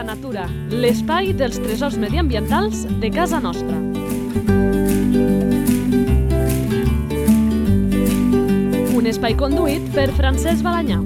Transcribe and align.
Habita 0.00 0.14
Natura, 0.16 0.46
l'espai 0.72 1.34
dels 1.36 1.58
tresors 1.60 1.98
mediambientals 2.00 2.86
de 3.02 3.08
casa 3.12 3.36
nostra. 3.36 3.74
Un 8.96 9.08
espai 9.10 9.36
conduït 9.36 9.90
per 9.92 10.06
Francesc 10.16 10.64
Balanyà. 10.64 11.02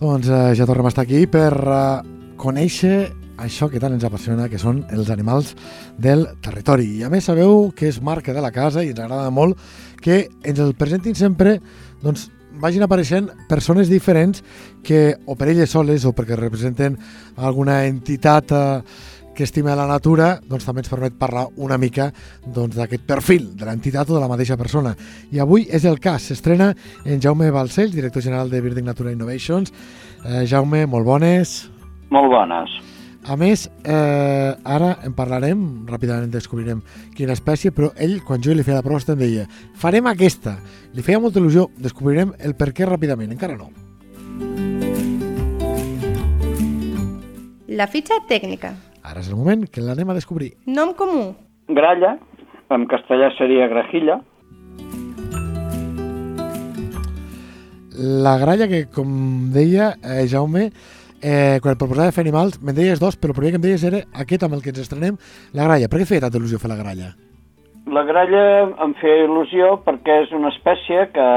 Doncs 0.00 0.26
eh, 0.26 0.40
ja 0.58 0.66
tornem 0.66 0.90
a 0.90 0.90
estar 0.90 1.06
aquí 1.06 1.22
per 1.30 1.52
eh, 1.54 2.02
conèixer 2.34 3.12
això 3.38 3.70
que 3.70 3.78
tant 3.78 3.94
ens 3.94 4.08
apassiona, 4.08 4.50
que 4.50 4.58
són 4.58 4.82
els 4.90 5.14
animals 5.14 5.54
del 6.02 6.26
territori. 6.42 6.96
I 6.98 7.06
a 7.06 7.12
més 7.14 7.30
sabeu 7.30 7.70
que 7.78 7.86
és 7.94 8.02
marca 8.02 8.34
de 8.34 8.42
la 8.42 8.50
casa 8.50 8.82
i 8.82 8.90
ens 8.90 9.06
agrada 9.06 9.30
molt 9.30 9.54
que 10.02 10.24
ens 10.42 10.58
el 10.58 10.74
presentin 10.74 11.14
sempre 11.14 11.60
doncs, 12.02 12.26
vagin 12.60 12.84
apareixent 12.84 13.30
persones 13.48 13.88
diferents 13.90 14.44
que 14.86 15.16
o 15.26 15.36
per 15.36 15.50
elles 15.52 15.72
soles 15.72 16.04
o 16.04 16.12
perquè 16.16 16.38
representen 16.38 16.98
alguna 17.36 17.84
entitat 17.88 18.52
eh, 18.52 18.82
que 19.34 19.44
estima 19.44 19.76
la 19.78 19.86
natura, 19.88 20.34
doncs 20.44 20.66
també 20.68 20.82
ens 20.82 20.90
permet 20.92 21.14
parlar 21.16 21.46
una 21.64 21.78
mica 21.80 22.10
doncs, 22.44 22.76
d'aquest 22.76 23.06
perfil 23.08 23.46
de 23.56 23.64
l'entitat 23.64 24.10
o 24.10 24.18
de 24.18 24.20
la 24.20 24.28
mateixa 24.28 24.58
persona. 24.60 24.92
I 25.32 25.40
avui 25.40 25.64
és 25.70 25.86
el 25.88 25.96
cas, 26.02 26.28
s'estrena 26.28 26.74
en 27.06 27.22
Jaume 27.22 27.48
Balcells, 27.54 27.94
director 27.96 28.20
general 28.22 28.50
de 28.50 28.60
Birding 28.60 28.84
Natura 28.90 29.14
Innovations. 29.14 29.72
Eh, 30.26 30.44
Jaume, 30.50 30.84
molt 30.84 31.08
bones. 31.08 31.70
Molt 32.10 32.28
bones. 32.28 32.89
A 33.30 33.36
més, 33.38 33.68
eh, 33.86 34.54
ara 34.64 34.96
en 35.06 35.12
parlarem, 35.14 35.60
ràpidament 35.86 36.32
descobrirem 36.34 36.80
quina 37.14 37.36
espècie, 37.36 37.70
però 37.70 37.92
ell, 37.94 38.16
quan 38.26 38.42
jo 38.42 38.50
li 38.50 38.64
feia 38.66 38.80
la 38.80 38.82
proposta, 38.82 39.14
em 39.14 39.20
deia 39.20 39.44
farem 39.78 40.08
aquesta. 40.10 40.56
Li 40.96 41.04
feia 41.06 41.20
molta 41.22 41.38
il·lusió, 41.38 41.68
descobrirem 41.78 42.32
el 42.40 42.56
per 42.58 42.72
què 42.74 42.88
ràpidament, 42.90 43.30
encara 43.30 43.54
no. 43.54 43.70
La 47.70 47.86
fitxa 47.86 48.18
tècnica. 48.26 48.74
Ara 49.06 49.22
és 49.22 49.30
el 49.30 49.38
moment 49.38 49.62
que 49.70 49.80
l'anem 49.80 50.10
a 50.10 50.18
descobrir. 50.18 50.56
Nom 50.66 50.90
comú. 50.98 51.36
Gralla, 51.68 52.16
en 52.74 52.90
castellà 52.90 53.30
seria 53.38 53.70
grajilla. 53.70 54.24
La 57.94 58.38
gralla 58.42 58.66
que, 58.66 58.88
com 58.90 59.52
deia 59.54 59.92
eh, 60.02 60.26
Jaume, 60.26 60.72
eh, 61.22 61.58
quan 61.62 61.74
et 61.74 61.80
proposava 61.80 62.12
fer 62.12 62.24
animals, 62.24 62.60
me'n 62.62 62.76
deies 62.76 63.00
dos, 63.00 63.16
però 63.16 63.32
el 63.34 63.38
primer 63.38 63.54
que 63.54 63.60
em 63.60 63.66
deies 63.68 63.84
era 63.84 64.04
aquest 64.24 64.44
amb 64.44 64.56
el 64.56 64.62
que 64.62 64.72
ens 64.74 64.82
estrenem, 64.84 65.18
la 65.54 65.66
gralla. 65.68 65.88
Per 65.88 66.00
què 66.00 66.08
feia 66.08 66.24
tanta 66.26 66.40
il·lusió 66.40 66.60
fer 66.60 66.70
la 66.72 66.80
gralla? 66.80 67.12
La 67.90 68.04
gralla 68.06 68.44
em 68.84 68.94
feia 69.00 69.24
il·lusió 69.26 69.74
perquè 69.86 70.22
és 70.26 70.32
una 70.36 70.52
espècie 70.52 71.08
que 71.14 71.28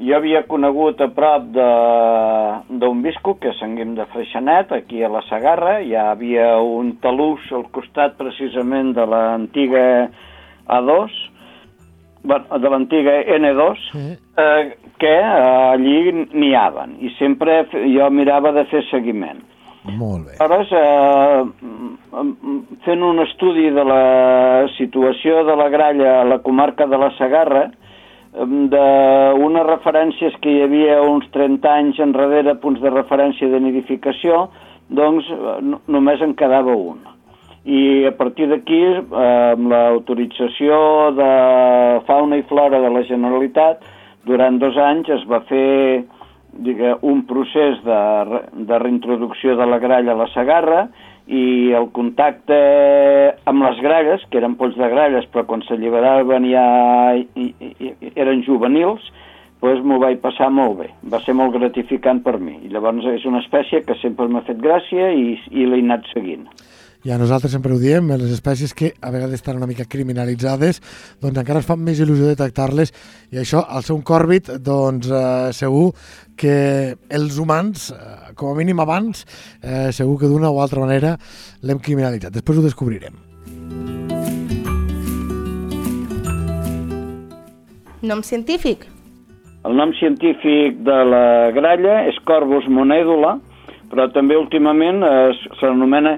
jo 0.00 0.16
havia 0.16 0.42
conegut 0.50 1.00
a 1.04 1.08
prop 1.14 1.44
d'un 1.54 3.02
visco, 3.04 3.36
que 3.38 3.52
és 3.52 3.60
Sant 3.60 3.76
Guim 3.78 3.94
de 3.94 4.08
Freixenet, 4.10 4.72
aquí 4.74 5.04
a 5.04 5.12
la 5.12 5.22
Sagarra. 5.28 5.76
Hi 5.84 5.94
havia 5.94 6.56
un 6.58 6.96
talús 7.04 7.44
al 7.54 7.68
costat 7.74 8.16
precisament 8.18 8.94
de 8.96 9.06
l'antiga 9.06 9.84
A2, 10.66 11.12
bueno, 11.12 11.33
de 12.24 12.68
l'antiga 12.72 13.12
N2, 13.38 13.76
Eh? 13.94 14.16
eh, 14.36 14.76
que 14.98 15.12
eh, 15.12 15.72
allí 15.74 16.26
niaven 16.32 16.96
i 17.00 17.10
sempre 17.18 17.66
jo 17.94 18.10
mirava 18.10 18.52
de 18.52 18.64
fer 18.70 18.82
seguiment. 18.90 19.42
Molt 19.84 20.24
bé. 20.26 20.36
Aleshores, 20.40 20.72
eh, 20.72 21.44
fent 22.86 23.02
un 23.04 23.18
estudi 23.20 23.68
de 23.70 23.84
la 23.84 24.66
situació 24.78 25.44
de 25.44 25.56
la 25.60 25.68
gralla 25.68 26.20
a 26.22 26.24
la 26.24 26.38
comarca 26.38 26.86
de 26.86 26.96
la 26.98 27.10
Sagarra, 27.18 27.66
d'unes 28.34 29.66
referències 29.68 30.34
que 30.42 30.50
hi 30.50 30.62
havia 30.64 31.00
uns 31.06 31.28
30 31.34 31.70
anys 31.70 32.00
enrere, 32.02 32.56
punts 32.62 32.80
de 32.82 32.90
referència 32.90 33.48
de 33.52 33.60
nidificació, 33.62 34.48
doncs 34.88 35.28
eh, 35.30 35.58
no- 35.62 35.80
només 35.88 36.20
en 36.22 36.34
quedava 36.34 36.74
una. 36.74 37.12
I 37.64 38.04
a 38.04 38.12
partir 38.12 38.50
d'aquí, 38.50 38.82
amb 39.08 39.70
l'autorització 39.72 40.76
de 41.16 41.30
fauna 42.08 42.36
i 42.36 42.44
flora 42.50 42.80
de 42.82 42.90
la 42.92 43.04
Generalitat, 43.08 43.80
durant 44.28 44.58
dos 44.60 44.76
anys 44.80 45.08
es 45.16 45.24
va 45.28 45.40
fer 45.48 46.04
digue, 46.58 46.94
un 47.02 47.24
procés 47.26 47.80
de, 47.84 48.02
de 48.68 48.78
reintroducció 48.78 49.56
de 49.56 49.66
la 49.66 49.78
gralla 49.78 50.12
a 50.12 50.20
la 50.22 50.28
Sagarra 50.34 50.86
i 51.26 51.72
el 51.72 51.88
contacte 51.96 52.56
amb 53.48 53.64
les 53.64 53.80
gralles, 53.80 54.24
que 54.28 54.38
eren 54.38 54.58
polls 54.60 54.76
de 54.76 54.88
gralles, 54.92 55.26
però 55.32 55.46
quan 55.48 55.64
s'alliberaven 55.64 56.48
ja 56.50 56.66
i, 57.16 57.48
i, 57.56 57.92
eren 58.14 58.44
juvenils, 58.44 59.08
doncs 59.64 59.80
m'ho 59.88 59.96
vaig 60.02 60.18
passar 60.20 60.50
molt 60.52 60.76
bé. 60.82 60.90
Va 61.08 61.22
ser 61.24 61.32
molt 61.32 61.54
gratificant 61.56 62.20
per 62.24 62.36
mi. 62.36 62.58
I 62.66 62.72
llavors 62.72 63.06
és 63.14 63.24
una 63.24 63.40
espècie 63.40 63.80
que 63.86 63.96
sempre 64.02 64.28
m'ha 64.28 64.44
fet 64.44 64.60
gràcia 64.60 65.08
i, 65.16 65.38
i 65.56 65.64
l'he 65.64 65.80
anat 65.80 66.04
seguint. 66.12 66.44
I 67.04 67.10
a 67.12 67.18
nosaltres 67.20 67.52
sempre 67.52 67.74
ho 67.74 67.76
diem, 67.76 68.06
les 68.16 68.30
espècies 68.32 68.72
que 68.72 68.94
a 69.04 69.10
vegades 69.12 69.36
estan 69.36 69.58
una 69.58 69.66
mica 69.68 69.84
criminalitzades, 69.84 70.78
doncs 71.20 71.36
encara 71.36 71.60
es 71.60 71.66
fa 71.68 71.76
més 71.76 71.98
il·lusió 72.00 72.30
detectar-les 72.30 72.94
i 73.28 73.42
això, 73.42 73.60
al 73.60 73.84
ser 73.84 73.92
un 73.92 74.00
còrbit, 74.08 74.48
doncs 74.64 75.10
eh, 75.12 75.50
segur 75.52 75.90
que 76.40 76.54
els 77.12 77.36
humans, 77.36 77.90
eh, 77.92 78.32
com 78.40 78.54
a 78.54 78.56
mínim 78.56 78.80
abans, 78.80 79.26
eh, 79.60 79.92
segur 79.92 80.16
que 80.22 80.30
d'una 80.32 80.48
o 80.48 80.62
altra 80.64 80.80
manera 80.80 81.18
l'hem 81.60 81.82
criminalitzat. 81.84 82.32
Després 82.32 82.56
ho 82.56 82.64
descobrirem. 82.64 83.20
Nom 88.00 88.24
científic. 88.24 88.88
El 89.68 89.76
nom 89.76 89.92
científic 90.00 90.80
de 90.88 91.02
la 91.12 91.26
gralla 91.52 92.06
és 92.08 92.16
Corvus 92.24 92.64
monèdula, 92.64 93.36
però 93.92 94.08
també 94.16 94.40
últimament 94.40 95.04
es, 95.04 95.44
s'anomena 95.60 96.16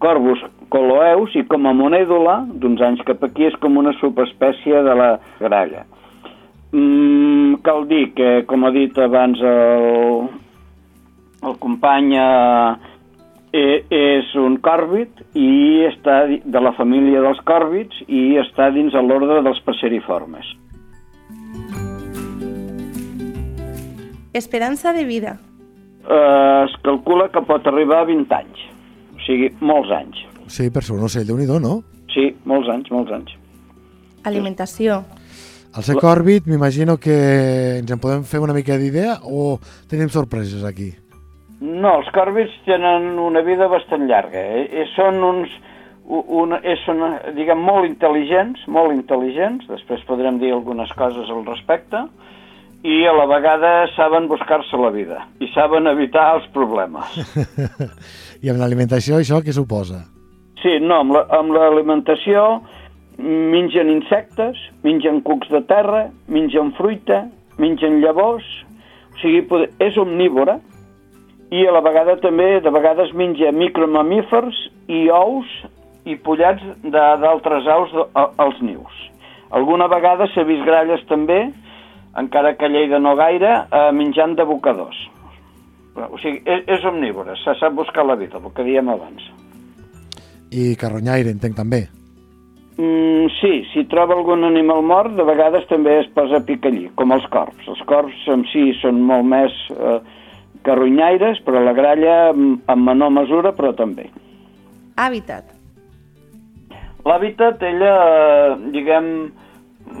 Corvus 0.00 0.40
coloeus 0.72 1.34
i 1.36 1.44
com 1.50 1.66
a 1.68 1.74
monèdula, 1.76 2.40
d'uns 2.62 2.80
anys 2.82 3.02
cap 3.08 3.22
aquí, 3.26 3.46
és 3.50 3.56
com 3.60 3.76
una 3.76 3.92
subespècie 4.00 4.82
de 4.86 4.94
la 4.96 5.10
gralla. 5.40 5.84
Mm, 6.72 7.58
cal 7.66 7.84
dir 7.90 8.12
que, 8.14 8.30
com 8.46 8.64
ha 8.64 8.70
dit 8.72 8.96
abans 8.98 9.40
el, 9.42 10.30
el 11.42 11.58
company, 11.60 12.14
eh, 12.14 13.82
és 13.90 14.30
un 14.38 14.56
còrbit 14.62 15.24
i 15.34 15.82
està 15.88 16.22
de 16.30 16.62
la 16.62 16.72
família 16.78 17.22
dels 17.24 17.42
còrbits 17.48 18.04
i 18.06 18.38
està 18.38 18.70
dins 18.70 18.94
de 18.94 19.02
l'ordre 19.02 19.42
dels 19.42 19.60
passeriformes. 19.66 20.54
Esperança 24.32 24.92
de 24.94 25.04
vida. 25.04 25.38
eh, 26.08 26.64
es 26.64 26.76
calcula 26.82 27.28
que 27.28 27.42
pot 27.42 27.66
arribar 27.66 28.00
a 28.00 28.04
20 28.08 28.34
anys. 28.34 28.69
Sigui, 29.30 29.52
molts 29.62 29.92
anys. 29.94 30.18
Sí, 30.50 30.66
per 30.74 30.82
no 30.98 31.06
sé, 31.08 31.22
déu 31.22 31.36
nhi 31.38 31.46
no? 31.62 31.76
Sí, 32.10 32.32
molts 32.50 32.66
anys, 32.72 32.90
molts 32.90 33.12
anys. 33.14 33.36
Alimentació. 34.26 35.04
Al 35.70 35.84
ser 35.86 35.94
còrbit, 36.02 36.48
m'imagino 36.50 36.96
que 36.98 37.14
ens 37.78 37.92
en 37.94 38.00
podem 38.02 38.24
fer 38.26 38.40
una 38.42 38.56
mica 38.56 38.74
d'idea 38.76 39.20
o 39.22 39.60
tenim 39.88 40.10
sorpreses 40.10 40.64
aquí? 40.66 40.88
No, 41.60 41.92
els 42.00 42.08
còrbits 42.10 42.56
tenen 42.66 43.12
una 43.22 43.42
vida 43.46 43.68
bastant 43.70 44.08
llarga. 44.10 44.40
Eh? 44.58 44.64
Eh, 44.82 44.86
Són 44.96 45.22
uns... 45.22 45.52
u- 46.10 46.24
Una, 46.42 46.58
eh, 46.66 46.74
són, 46.82 47.04
eh, 47.06 47.30
diguem, 47.36 47.60
molt 47.62 47.86
intel·ligents, 47.86 48.64
molt 48.66 48.90
intel·ligents, 48.96 49.68
després 49.70 50.02
podrem 50.08 50.40
dir 50.42 50.50
algunes 50.56 50.90
coses 50.98 51.30
al 51.30 51.44
respecte, 51.46 52.00
i 52.82 53.04
a 53.06 53.12
la 53.12 53.26
vegada 53.28 53.70
saben 53.96 54.28
buscar-se 54.30 54.76
la 54.80 54.90
vida 54.94 55.18
i 55.40 55.48
saben 55.54 55.86
evitar 55.90 56.36
els 56.38 56.46
problemes. 56.54 57.04
I 58.44 58.48
amb 58.52 58.60
l'alimentació, 58.62 59.18
això 59.20 59.42
què 59.44 59.52
suposa? 59.52 60.06
Sí, 60.62 60.78
no, 60.80 61.00
amb 61.02 61.12
la- 61.16 61.26
l'alimentació 61.68 62.62
mengen 63.20 63.90
insectes, 63.92 64.56
mengen 64.82 65.20
cucs 65.20 65.50
de 65.52 65.60
terra, 65.68 66.06
mengen 66.28 66.72
fruita, 66.78 67.26
mengen 67.60 68.00
llavors, 68.00 68.46
o 69.12 69.18
sigui, 69.20 69.42
és 69.84 69.96
omnívora 70.00 70.56
i 71.52 71.66
a 71.66 71.72
la 71.74 71.82
vegada 71.84 72.14
també, 72.22 72.60
de 72.64 72.70
vegades 72.72 73.12
menja 73.12 73.50
micromamífers 73.52 74.56
i 74.88 75.08
ous 75.12 75.48
i 76.08 76.14
pollats 76.16 76.62
d'altres 76.84 77.66
aus 77.68 77.92
als 78.40 78.60
nius. 78.64 78.92
Alguna 79.52 79.88
vegada 79.90 80.28
s'ha 80.32 80.44
vist 80.48 80.64
gralles 80.64 81.02
també, 81.10 81.50
encara 82.18 82.56
que 82.56 82.66
a 82.66 82.72
Lleida 82.72 82.98
no 82.98 83.14
gaire, 83.16 83.52
eh, 83.70 83.90
menjant 83.92 84.34
d'abocadors. 84.38 84.98
O 85.94 86.18
sigui, 86.18 86.40
és, 86.46 86.64
és 86.66 86.84
omnívora, 86.86 87.34
se 87.36 87.54
sap 87.60 87.74
buscar 87.74 88.06
la 88.06 88.16
vida, 88.16 88.38
el 88.38 88.52
que 88.54 88.66
dèiem 88.66 88.88
abans. 88.88 89.24
I 90.50 90.74
carronyaire, 90.78 91.30
entenc 91.34 91.56
també. 91.58 91.84
Mm, 92.80 93.28
sí, 93.40 93.64
si 93.72 93.84
troba 93.90 94.14
algun 94.16 94.46
animal 94.46 94.80
mort, 94.86 95.12
de 95.18 95.26
vegades 95.26 95.66
també 95.68 95.98
es 96.00 96.08
posa 96.14 96.38
a 96.40 96.46
picallí, 96.46 96.88
com 96.96 97.12
els 97.12 97.26
corps. 97.34 97.68
Els 97.68 97.82
corps 97.90 98.26
en 98.32 98.46
si 98.48 98.70
són 98.80 99.02
molt 99.04 99.26
més 99.28 99.56
eh, 99.74 99.98
carronyaires, 100.64 101.42
però 101.44 101.60
la 101.60 101.76
gralla 101.76 102.32
mm, 102.32 102.62
en 102.72 102.84
menor 102.86 103.12
mesura, 103.18 103.52
però 103.56 103.74
també. 103.76 104.08
Hàbitat. 104.96 105.52
L'hàbitat, 107.04 107.62
ella, 107.68 107.92
eh, 108.06 108.56
diguem, 108.72 109.10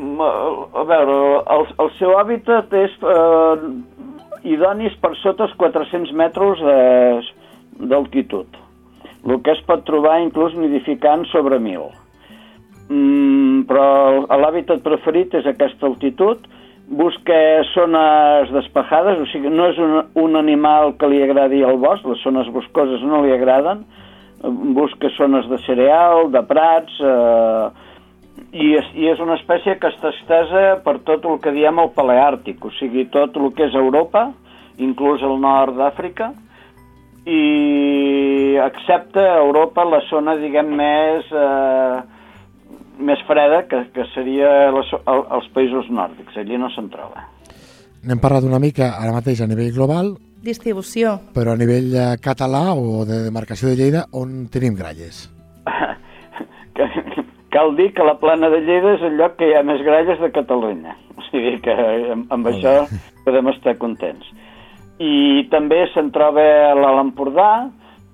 a 0.00 0.84
veure, 0.88 1.16
el, 1.56 1.66
el 1.84 1.90
seu 1.98 2.16
hàbitat 2.18 2.72
és, 2.76 2.96
eh, 3.04 3.64
idonis 4.48 4.96
per 5.02 5.14
sota 5.20 5.46
els 5.48 5.56
400 5.60 6.12
metres 6.16 6.62
d'altitud. 7.80 8.60
El 9.26 9.42
que 9.44 9.52
es 9.52 9.60
pot 9.68 9.84
trobar 9.84 10.20
inclús 10.22 10.54
nidificant 10.56 11.26
sobre 11.28 11.58
1.000. 11.60 11.90
Mm, 12.90 13.66
però 13.68 14.24
l'hàbitat 14.40 14.82
preferit 14.82 15.36
és 15.38 15.46
aquesta 15.46 15.86
altitud. 15.86 16.48
Busca 16.90 17.36
zones 17.70 18.50
despejades, 18.50 19.20
o 19.22 19.26
sigui, 19.30 19.52
no 19.52 19.68
és 19.70 19.78
un, 19.78 20.00
un 20.18 20.38
animal 20.40 20.96
que 20.98 21.10
li 21.10 21.20
agradi 21.22 21.62
al 21.62 21.78
bosc, 21.78 22.06
les 22.08 22.22
zones 22.24 22.50
boscoses 22.50 23.04
no 23.06 23.22
li 23.22 23.34
agraden. 23.36 23.84
Busca 24.74 25.12
zones 25.18 25.46
de 25.52 25.60
cereal, 25.66 26.30
de 26.32 26.42
prats, 26.48 26.96
eh, 27.04 27.79
i, 28.52 28.74
és, 28.78 28.86
i 28.98 29.08
és 29.10 29.20
una 29.22 29.36
espècie 29.38 29.76
que 29.80 29.90
està 29.92 30.12
estesa 30.14 30.62
per 30.84 30.98
tot 31.06 31.26
el 31.28 31.40
que 31.42 31.52
diem 31.54 31.78
el 31.82 31.92
paleàrtic, 31.96 32.62
o 32.64 32.72
sigui, 32.78 33.06
tot 33.12 33.36
el 33.38 33.52
que 33.56 33.68
és 33.68 33.76
Europa, 33.78 34.30
inclús 34.80 35.22
el 35.26 35.36
nord 35.42 35.76
d'Àfrica, 35.78 36.32
i 37.30 38.56
excepte 38.64 39.22
Europa, 39.22 39.84
la 39.84 40.00
zona, 40.08 40.36
diguem, 40.40 40.72
més, 40.76 41.28
eh, 41.30 42.00
més 43.10 43.20
freda, 43.28 43.62
que, 43.68 43.84
que 43.94 44.06
seria 44.14 44.70
la, 44.74 44.82
el, 44.82 45.22
els 45.38 45.50
països 45.54 45.92
nòrdics, 45.92 46.40
allí 46.40 46.58
no 46.58 46.72
se'n 46.74 46.88
troba. 46.92 47.26
N'hem 48.08 48.20
parlat 48.22 48.46
una 48.48 48.60
mica 48.62 48.94
ara 48.96 49.12
mateix 49.12 49.42
a 49.44 49.48
nivell 49.50 49.74
global, 49.76 50.14
Distribució. 50.40 51.18
però 51.36 51.52
a 51.52 51.60
nivell 51.60 51.92
eh, 51.92 52.06
català 52.24 52.70
o 52.72 53.04
de 53.04 53.26
demarcació 53.26 53.68
de 53.68 53.76
Lleida, 53.76 54.06
on 54.16 54.46
tenim 54.48 54.78
gralles? 54.78 55.26
cal 57.50 57.74
dir 57.76 57.92
que 57.94 58.06
la 58.06 58.18
plana 58.20 58.48
de 58.50 58.60
Lleida 58.62 58.94
és 58.96 59.02
el 59.06 59.18
lloc 59.18 59.36
que 59.38 59.48
hi 59.50 59.56
ha 59.58 59.64
més 59.66 59.82
gralles 59.86 60.20
de 60.22 60.30
Catalunya. 60.34 60.94
O 61.18 61.24
sigui 61.28 61.58
que 61.64 61.74
amb, 62.14 62.30
amb 62.32 62.48
això 62.50 62.74
podem 63.26 63.50
estar 63.52 63.76
contents. 63.82 64.26
I 65.00 65.46
també 65.52 65.84
se'n 65.94 66.10
troba 66.14 66.44
a 66.70 66.74
l'Alt 66.76 67.02
Empordà 67.06 67.50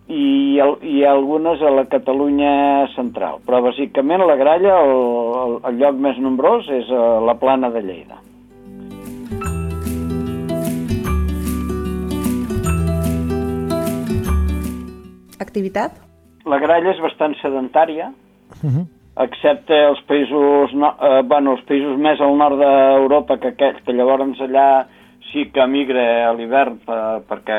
i, 0.07 0.57
el, 0.63 0.77
i 0.87 1.03
algunes 1.05 1.63
a 1.63 1.73
la 1.75 1.87
Catalunya 1.91 2.89
central. 2.95 3.41
Però 3.47 3.61
bàsicament 3.65 4.25
la 4.25 4.39
gralla, 4.39 4.79
el, 4.83 4.95
el, 5.43 5.57
el 5.71 5.81
lloc 5.83 5.99
més 6.01 6.21
nombrós, 6.23 6.71
és 6.71 6.91
a 6.91 7.09
la 7.27 7.37
plana 7.41 7.73
de 7.75 7.83
Lleida. 7.85 8.23
Activitat. 15.43 15.99
La 16.47 16.61
gralla 16.63 16.93
és 16.95 17.03
bastant 17.03 17.35
sedentària, 17.43 18.13
Uh 18.63 18.71
-huh. 18.71 18.87
Excepte 19.17 19.77
els 19.89 20.01
països, 20.09 20.75
no, 20.77 20.93
eh, 21.01 21.23
bueno, 21.25 21.57
els 21.57 21.65
països 21.69 21.97
més 22.01 22.21
al 22.21 22.37
nord 22.37 22.61
d'Europa, 22.61 23.39
que, 23.41 23.55
que, 23.57 23.73
que 23.85 23.97
llavors 23.97 24.41
allà 24.45 24.69
sí 25.31 25.49
que 25.53 25.67
migra 25.67 26.05
a 26.29 26.35
l'hivern 26.37 26.79
per, 26.85 27.01
perquè 27.29 27.59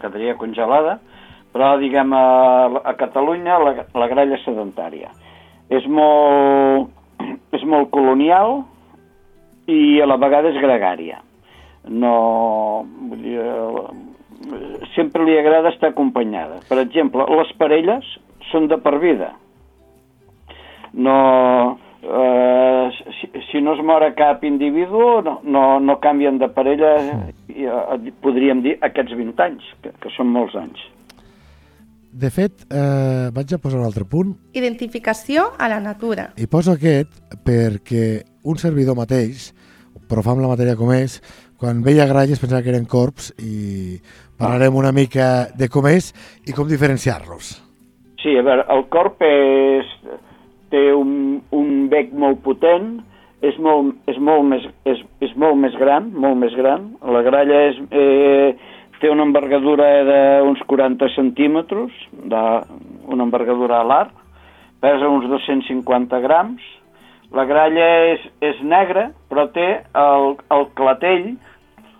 quedaria 0.00 0.36
congelada, 0.38 0.98
però 1.52 1.74
diguem 1.80 2.12
a, 2.14 2.26
a 2.84 2.94
Catalunya 2.98 3.58
la, 3.62 3.72
la 3.96 4.08
gralla 4.10 4.38
sedentària. 4.44 5.10
És 5.72 5.86
molt, 5.90 6.92
és 7.56 7.64
molt 7.66 7.90
colonial 7.90 8.60
i 9.66 9.98
a 10.00 10.06
la 10.06 10.18
vegada 10.22 10.52
és 10.52 10.60
gregària. 10.62 11.18
No, 11.86 12.84
vull 13.10 13.24
dir, 13.24 13.40
eh, 13.42 14.84
sempre 14.94 15.26
li 15.26 15.34
agrada 15.38 15.74
estar 15.74 15.90
acompanyada. 15.90 16.60
Per 16.68 16.78
exemple, 16.82 17.26
les 17.40 17.50
parelles 17.58 18.06
són 18.52 18.70
de 18.70 18.78
per 18.82 18.94
vida 19.02 19.32
no, 20.96 21.78
eh, 22.02 22.90
si, 23.20 23.30
si 23.50 23.60
no 23.60 23.74
es 23.76 23.84
mora 23.84 24.14
cap 24.16 24.44
individu, 24.44 25.22
no, 25.22 25.40
no, 25.44 25.64
no 25.80 25.98
canvien 26.00 26.40
de 26.42 26.48
parella, 26.48 26.96
i, 27.52 27.68
eh, 27.68 28.12
podríem 28.24 28.62
dir, 28.64 28.76
aquests 28.84 29.16
20 29.16 29.46
anys, 29.46 29.72
que, 29.84 29.94
que 30.02 30.12
són 30.16 30.32
molts 30.32 30.56
anys. 30.58 30.82
De 32.16 32.30
fet, 32.32 32.64
eh, 32.72 33.28
vaig 33.36 33.52
a 33.52 33.60
posar 33.60 33.82
un 33.82 33.88
altre 33.88 34.06
punt, 34.08 34.32
Identificació 34.56 35.50
a 35.58 35.68
la 35.68 35.80
natura. 35.84 36.30
i 36.40 36.46
poso 36.48 36.72
aquest 36.72 37.12
perquè 37.44 38.22
un 38.44 38.56
servidor 38.56 38.96
mateix, 38.96 39.50
però 40.08 40.22
fa 40.24 40.32
amb 40.32 40.40
la 40.40 40.48
matèria 40.48 40.78
com 40.78 40.92
és, 40.94 41.20
quan 41.60 41.82
veia 41.84 42.06
gralles 42.08 42.40
pensava 42.40 42.62
que 42.62 42.72
eren 42.72 42.86
corps 42.88 43.32
i 43.40 43.98
parlarem 44.38 44.76
una 44.76 44.92
mica 44.92 45.48
de 45.56 45.68
com 45.72 45.88
és 45.88 46.12
i 46.46 46.52
com 46.56 46.68
diferenciar-los. 46.68 47.56
Sí, 48.22 48.36
a 48.36 48.44
veure, 48.44 48.64
el 48.72 48.86
corp 48.92 49.20
és, 49.24 49.92
té 50.76 50.86
un, 50.92 51.40
un 51.56 51.86
bec 51.92 52.12
molt 52.12 52.42
potent, 52.44 52.98
és 53.44 53.56
molt, 53.62 53.96
és, 54.10 54.18
molt 54.20 54.46
més, 54.48 54.64
és, 54.88 55.00
és 55.24 55.32
molt 55.40 55.58
més 55.60 55.76
gran, 55.80 56.10
molt 56.12 56.38
més 56.40 56.54
gran. 56.56 56.90
La 57.16 57.22
gralla 57.24 57.66
és, 57.70 57.80
eh, 57.90 58.76
té 59.00 59.10
una 59.12 59.26
envergadura 59.28 59.88
d'uns 60.08 60.62
40 60.68 61.10
centímetres, 61.14 61.92
de, 62.12 62.44
una 63.12 63.26
envergadura 63.26 63.82
alar, 63.82 64.06
pesa 64.80 65.08
uns 65.12 65.28
250 65.30 66.20
grams. 66.24 66.64
La 67.34 67.44
gralla 67.48 67.86
és, 68.12 68.24
és 68.44 68.62
negra, 68.62 69.10
però 69.28 69.48
té 69.52 69.68
el, 69.98 70.36
el 70.54 70.68
clatell, 70.78 71.32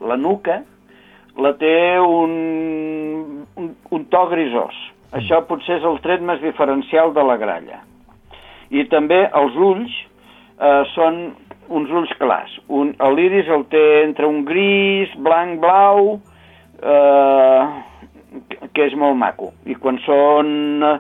la 0.07 0.17
nuca, 0.21 0.61
la 1.37 1.53
té 1.61 1.77
un, 2.01 2.37
un, 3.59 3.73
un 3.93 4.07
to 4.13 4.23
grisós. 4.33 4.77
Això 5.17 5.43
potser 5.49 5.81
és 5.81 5.85
el 5.87 6.01
tret 6.05 6.25
més 6.25 6.41
diferencial 6.43 7.13
de 7.17 7.25
la 7.27 7.37
gralla. 7.41 7.83
I 8.71 8.87
també 8.93 9.25
els 9.37 9.57
ulls 9.57 9.93
eh, 10.61 10.83
són 10.95 11.21
uns 11.69 11.91
ulls 11.91 12.13
clars. 12.21 12.53
Un, 12.69 12.95
L'iris 13.17 13.51
el 13.53 13.67
té 13.73 13.85
entre 14.05 14.29
un 14.31 14.45
gris, 14.47 15.13
blanc, 15.23 15.61
blau, 15.63 16.17
eh, 16.81 17.63
que 18.75 18.89
és 18.89 18.97
molt 18.99 19.19
maco. 19.19 19.53
I 19.67 19.77
quan 19.81 20.01
són 20.07 20.85
eh, 20.87 20.99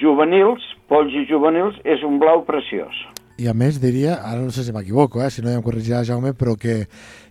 juvenils, 0.00 0.64
polls 0.88 1.14
i 1.16 1.26
juvenils, 1.28 1.78
és 1.84 2.04
un 2.06 2.20
blau 2.22 2.44
preciós. 2.48 2.96
I 3.40 3.48
a 3.48 3.54
més 3.56 3.80
diria, 3.82 4.18
ara 4.28 4.42
no 4.42 4.52
sé 4.54 4.62
si 4.62 4.74
m'equivoco, 4.74 5.22
eh, 5.24 5.30
si 5.32 5.42
no 5.42 5.50
ja 5.50 5.58
em 5.58 5.64
corregirà 5.64 6.04
Jaume, 6.06 6.34
però 6.38 6.54
que 6.60 6.82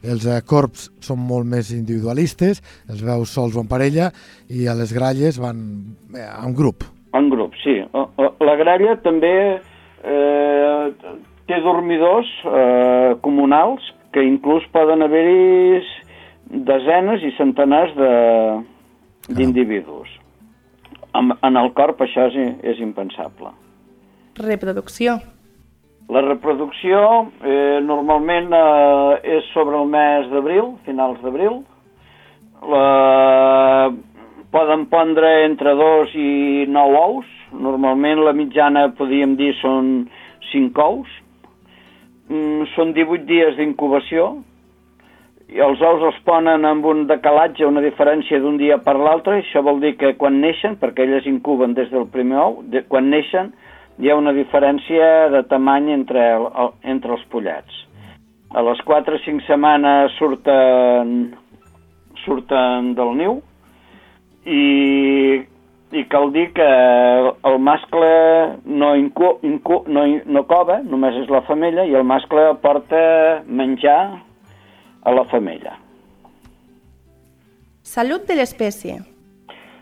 els 0.03 0.25
eh, 0.25 0.39
corps 0.47 0.89
són 0.99 1.21
molt 1.23 1.47
més 1.47 1.69
individualistes, 1.75 2.63
els 2.89 3.03
veus 3.05 3.31
sols 3.31 3.55
o 3.55 3.63
en 3.63 3.69
parella, 3.69 4.09
i 4.49 4.67
a 4.67 4.75
les 4.75 4.91
gralles 4.97 5.39
van 5.39 5.61
eh, 6.15 6.25
en 6.25 6.57
grup. 6.57 6.83
En 7.13 7.29
grup, 7.29 7.53
sí. 7.63 7.79
O- 7.91 8.09
o- 8.17 8.33
La 8.45 8.55
gralla 8.55 8.95
també 9.03 9.59
eh, 10.03 10.91
té 11.47 11.59
dormidors 11.61 12.29
eh, 12.45 13.15
comunals 13.21 13.83
que 14.13 14.23
inclús 14.23 14.63
poden 14.71 15.01
haver-hi 15.03 15.81
desenes 16.67 17.23
i 17.23 17.31
centenars 17.37 17.93
de- 17.95 18.61
d'individus. 19.35 20.07
En, 21.13 21.33
en 21.43 21.57
el 21.59 21.73
corp 21.75 21.99
això 22.01 22.29
és, 22.31 22.55
és 22.63 22.79
impensable. 22.79 23.51
Reproducció. 24.39 25.17
La 26.11 26.21
reproducció 26.23 26.99
eh, 27.43 27.79
normalment 27.83 28.51
eh, 28.55 29.35
és 29.37 29.45
sobre 29.53 29.77
el 29.79 29.87
mes 29.91 30.27
d'abril, 30.31 30.73
finals 30.87 31.19
d'abril. 31.23 31.61
La... 32.71 33.91
Poden 34.51 34.89
pondre 34.91 35.45
entre 35.45 35.73
dos 35.79 36.11
i 36.11 36.65
nou 36.67 36.95
ous. 36.99 37.27
Normalment 37.55 38.19
la 38.25 38.33
mitjana, 38.35 38.89
podríem 38.97 39.37
dir, 39.39 39.53
són 39.61 40.09
cinc 40.51 40.79
ous. 40.79 41.11
Mm, 42.27 42.65
són 42.75 42.91
18 42.95 43.27
dies 43.29 43.55
d'incubació. 43.55 44.31
I 45.51 45.59
els 45.63 45.79
ous 45.83 46.03
els 46.07 46.17
ponen 46.27 46.67
amb 46.67 46.85
un 46.87 47.05
decalatge, 47.07 47.63
una 47.67 47.83
diferència 47.83 48.39
d'un 48.43 48.57
dia 48.59 48.77
per 48.83 48.97
l'altre. 48.99 49.37
Això 49.39 49.63
vol 49.63 49.79
dir 49.83 49.93
que 49.99 50.13
quan 50.19 50.41
neixen, 50.43 50.75
perquè 50.79 51.07
elles 51.07 51.27
incuben 51.31 51.75
des 51.75 51.91
del 51.91 52.07
primer 52.11 52.39
ou, 52.43 52.59
de, 52.63 52.83
quan 52.91 53.07
neixen 53.11 53.53
hi 53.99 54.11
ha 54.11 54.17
una 54.19 54.33
diferència 54.35 55.29
de 55.31 55.43
tamany 55.51 55.91
entre, 55.95 56.25
el, 56.35 56.47
el, 56.63 56.73
entre 56.95 57.15
els 57.15 57.23
pollets. 57.31 57.79
A 58.51 58.63
les 58.67 58.83
4 58.83 59.15
o 59.15 59.23
5 59.23 59.47
setmanes 59.47 60.15
surten, 60.19 61.15
surten 62.25 62.91
del 62.99 63.15
niu 63.19 63.39
i, 64.45 65.43
i 65.91 66.03
cal 66.09 66.31
dir 66.33 66.47
que 66.55 66.67
el 67.49 67.59
mascle 67.59 68.11
no, 68.65 68.95
incu, 68.95 69.35
incu, 69.45 69.83
no, 69.87 70.05
no 70.25 70.45
cova, 70.49 70.81
només 70.83 71.19
és 71.21 71.29
la 71.29 71.43
femella, 71.49 71.85
i 71.85 71.95
el 71.97 72.07
mascle 72.07 72.51
porta 72.63 73.43
menjar 73.45 74.01
a 75.03 75.15
la 75.15 75.25
femella. 75.31 75.77
Salut 77.81 78.27
de 78.29 78.37
l'espècie. 78.37 79.01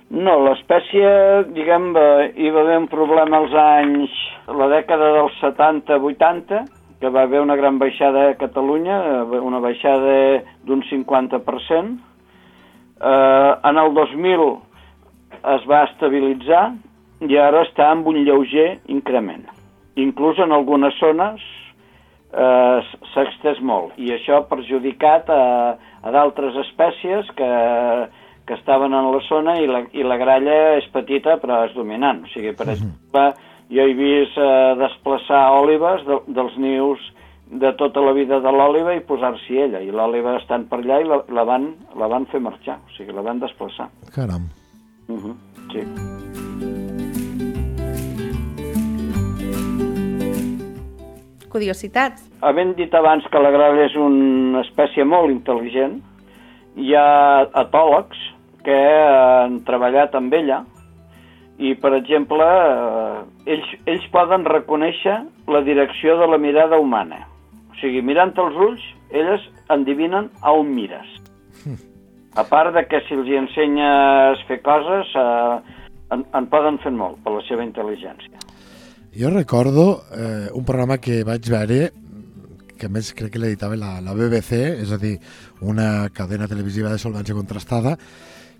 No, 0.09 0.39
l'espècie, 0.47 1.09
diguem, 1.53 1.91
eh, 1.93 2.31
hi 2.41 2.49
va 2.49 2.63
haver 2.63 2.79
un 2.81 2.87
problema 2.89 3.43
als 3.43 3.53
anys, 3.53 4.13
la 4.49 4.65
dècada 4.71 5.11
dels 5.19 5.35
70-80, 5.43 6.63
que 6.99 7.11
va 7.13 7.27
haver 7.27 7.43
una 7.43 7.55
gran 7.55 7.77
baixada 7.77 8.29
a 8.31 8.37
Catalunya, 8.39 8.97
eh, 9.21 9.39
una 9.39 9.59
baixada 9.59 10.41
d'un 10.65 10.81
50%. 10.89 12.08
Eh, 12.99 13.53
en 13.63 13.77
el 13.77 13.93
2000 13.93 14.49
es 15.55 15.65
va 15.69 15.85
estabilitzar 15.87 16.65
i 17.23 17.37
ara 17.39 17.63
està 17.67 17.89
amb 17.93 18.07
un 18.11 18.19
lleuger 18.25 18.79
increment. 18.91 19.45
Inclús 19.99 20.39
en 20.39 20.51
algunes 20.55 20.95
zones 20.99 21.43
eh, 22.33 22.79
s'ha 23.11 23.25
extès 23.25 23.61
molt 23.63 23.95
i 23.99 24.11
això 24.15 24.39
ha 24.39 24.47
perjudicat 24.49 25.29
a, 25.31 25.43
a 26.03 26.15
d'altres 26.15 26.57
espècies 26.65 27.29
que, 27.35 27.51
que 28.47 28.57
estaven 28.59 28.95
en 28.95 29.11
la 29.13 29.21
zona 29.27 29.55
i 29.59 29.67
la, 29.67 29.83
i 29.95 30.03
la 30.03 30.19
gralla 30.19 30.57
és 30.79 30.89
petita 30.91 31.37
però 31.39 31.63
és 31.67 31.75
dominant. 31.77 32.25
O 32.25 32.33
sigui, 32.33 32.51
per 32.57 32.67
exemple, 32.73 33.29
jo 33.71 33.87
he 33.87 33.95
vist 33.95 34.35
eh, 34.35 34.75
desplaçar 34.79 35.45
òlives 35.59 36.03
de, 36.07 36.19
dels 36.35 36.59
nius 36.59 37.03
de 37.49 37.73
tota 37.73 38.01
la 38.01 38.13
vida 38.13 38.39
de 38.39 38.51
l'òliva 38.53 38.93
i 38.93 39.01
posar-s'hi 39.05 39.57
ella. 39.65 39.81
I 39.81 39.91
l'òliva 39.91 40.37
estant 40.37 40.67
per 40.69 40.83
allà 40.83 40.99
i 41.01 41.07
la, 41.09 41.23
la, 41.33 41.43
van, 41.49 41.71
la 41.97 42.07
van 42.11 42.27
fer 42.29 42.41
marxar, 42.45 42.77
o 42.85 42.97
sigui, 42.97 43.15
la 43.15 43.25
van 43.25 43.41
desplaçar. 43.41 43.89
Caram. 44.13 44.49
Uh 45.09 45.17
-huh. 45.17 45.35
Sí. 45.73 45.81
Curiositats. 51.49 52.29
Havent 52.41 52.75
dit 52.77 52.93
abans 52.93 53.25
que 53.31 53.39
la 53.39 53.51
gralla 53.51 53.85
és 53.85 53.95
una 53.95 54.61
espècie 54.61 55.03
molt 55.03 55.31
intel·ligent, 55.31 55.99
hi 56.75 56.93
ha 56.95 57.47
etòlegs 57.63 58.17
que 58.63 58.77
han 58.77 59.63
treballat 59.65 60.13
amb 60.15 60.33
ella 60.33 60.63
i, 61.57 61.73
per 61.75 61.93
exemple, 61.97 62.45
eh, 62.45 63.53
ells, 63.55 63.73
ells 63.85 64.05
poden 64.13 64.45
reconèixer 64.45 65.17
la 65.47 65.61
direcció 65.61 66.17
de 66.17 66.27
la 66.27 66.37
mirada 66.37 66.79
humana. 66.79 67.25
O 67.69 67.77
sigui, 67.79 68.01
mirant 68.05 68.33
els 68.41 68.57
ulls, 68.67 68.85
elles 69.09 69.45
endivinen 69.73 70.29
a 70.41 70.53
on 70.53 70.73
mires. 70.75 71.09
A 72.39 72.45
part 72.45 72.75
de 72.75 72.85
que 72.87 73.01
si 73.07 73.17
els 73.17 73.27
hi 73.27 73.37
ensenyes 73.39 74.43
fer 74.47 74.59
coses, 74.65 75.09
eh, 75.17 75.79
en, 76.13 76.25
en 76.33 76.49
poden 76.51 76.77
fer 76.83 76.93
molt 76.93 77.21
per 77.25 77.33
la 77.35 77.45
seva 77.47 77.65
intel·ligència. 77.65 78.37
Jo 79.15 79.31
recordo 79.33 80.03
eh, 80.13 80.47
un 80.53 80.65
programa 80.65 80.99
que 81.01 81.23
vaig 81.25 81.49
veure 81.49 81.89
que 82.79 82.87
més 82.87 83.11
crec 83.17 83.33
que 83.33 83.41
l'editava 83.41 83.75
la, 83.75 83.97
la 83.99 84.15
BBC, 84.15 84.59
és 84.85 84.91
a 84.95 84.99
dir, 85.01 85.17
una 85.67 86.07
cadena 86.15 86.47
televisiva 86.47 86.93
de 86.93 87.01
solvència 87.01 87.35
contrastada, 87.35 87.97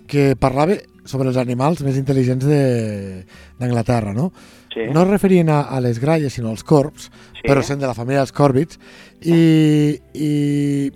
que 0.10 0.34
parlava 0.36 0.76
sobre 1.10 1.30
els 1.32 1.38
animals 1.42 1.82
més 1.86 1.98
intel·ligents 1.98 2.46
de- 2.46 3.26
d'Anglaterra, 3.60 4.14
no? 4.14 4.30
Sí. 4.70 4.86
No 4.94 5.02
es 5.04 5.10
referien 5.10 5.50
a, 5.50 5.62
a 5.74 5.80
les 5.82 5.98
gralles, 6.00 6.34
sinó 6.38 6.52
als 6.54 6.64
corps, 6.64 7.10
Sí. 7.40 7.48
però 7.48 7.64
sent 7.66 7.80
de 7.82 7.88
la 7.90 7.96
família 7.98 8.22
dels 8.22 8.32
còrvids, 8.36 8.78
i, 9.26 9.98
i 10.14 10.92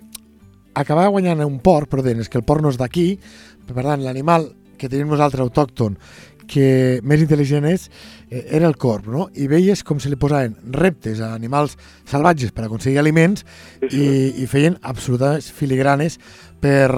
acabava 0.74 1.10
guanyant 1.14 1.42
un 1.44 1.58
porc, 1.64 1.88
però 1.90 2.02
deien 2.02 2.20
"És 2.22 2.28
que 2.30 2.38
el 2.38 2.44
porc 2.46 2.62
no 2.62 2.70
és 2.70 2.78
d'aquí, 2.78 3.18
per 3.66 3.82
tant, 3.82 4.02
l'animal 4.04 4.52
que 4.78 4.88
tenim 4.88 5.08
nosaltres 5.10 5.40
autòcton 5.42 5.98
que 6.46 7.00
més 7.02 7.22
intel·ligent 7.24 7.64
és, 7.70 7.86
eh, 8.28 8.42
era 8.58 8.66
el 8.68 8.76
corp, 8.76 9.06
no? 9.08 9.30
I 9.34 9.46
veies 9.48 9.80
com 9.82 9.98
se 9.98 10.10
li 10.12 10.16
posaven 10.20 10.54
reptes 10.76 11.22
a 11.24 11.30
animals 11.32 11.78
salvatges 12.04 12.52
per 12.52 12.66
aconseguir 12.66 12.98
aliments 13.00 13.46
Sí, 13.80 13.88
sí. 13.88 13.96
i, 14.02 14.42
i 14.44 14.46
feien 14.46 14.76
absolutes 14.82 15.48
filigranes 15.50 16.18
per 16.60 16.90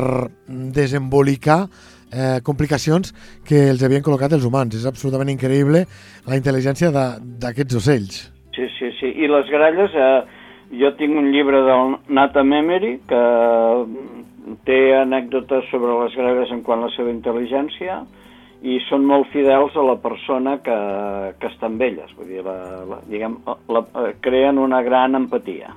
desembolicar 0.49 1.69
eh, 2.13 2.39
complicacions 2.47 3.13
que 3.47 3.69
els 3.71 3.83
havien 3.83 4.05
col·locat 4.05 4.37
els 4.37 4.47
humans. 4.47 4.75
És 4.77 4.87
absolutament 4.89 5.33
increïble 5.33 5.85
la 6.27 6.39
intel·ligència 6.39 6.93
d'aquests 6.93 7.81
ocells. 7.81 8.21
Sí, 8.57 8.69
sí, 8.79 8.93
sí. 9.01 9.13
I 9.13 9.29
les 9.31 9.49
gralles, 9.53 9.95
eh, 9.95 10.21
jo 10.81 10.93
tinc 10.99 11.17
un 11.19 11.31
llibre 11.33 11.63
del 11.67 11.97
Nathan 12.09 12.53
Emery 12.53 12.97
que 13.09 13.23
mm, 13.87 14.61
té 14.67 14.81
anècdotes 14.99 15.69
sobre 15.71 15.99
les 16.05 16.17
gralles 16.19 16.53
en 16.55 16.63
quant 16.67 16.83
a 16.83 16.89
la 16.89 16.95
seva 16.97 17.13
intel·ligència 17.13 18.01
i 18.67 18.79
són 18.89 19.05
molt 19.07 19.29
fidels 19.35 19.77
a 19.77 19.85
la 19.85 19.99
persona 20.03 20.57
que, 20.65 20.77
que 21.39 21.51
està 21.53 21.69
amb 21.69 21.83
elles. 21.85 22.13
Vull 22.17 22.33
dir, 22.33 22.43
la, 22.47 22.57
la, 22.89 23.01
diguem, 23.11 23.39
la, 23.71 23.85
eh, 24.03 24.15
creen 24.25 24.59
una 24.63 24.83
gran 24.87 25.19
empatia. 25.19 25.75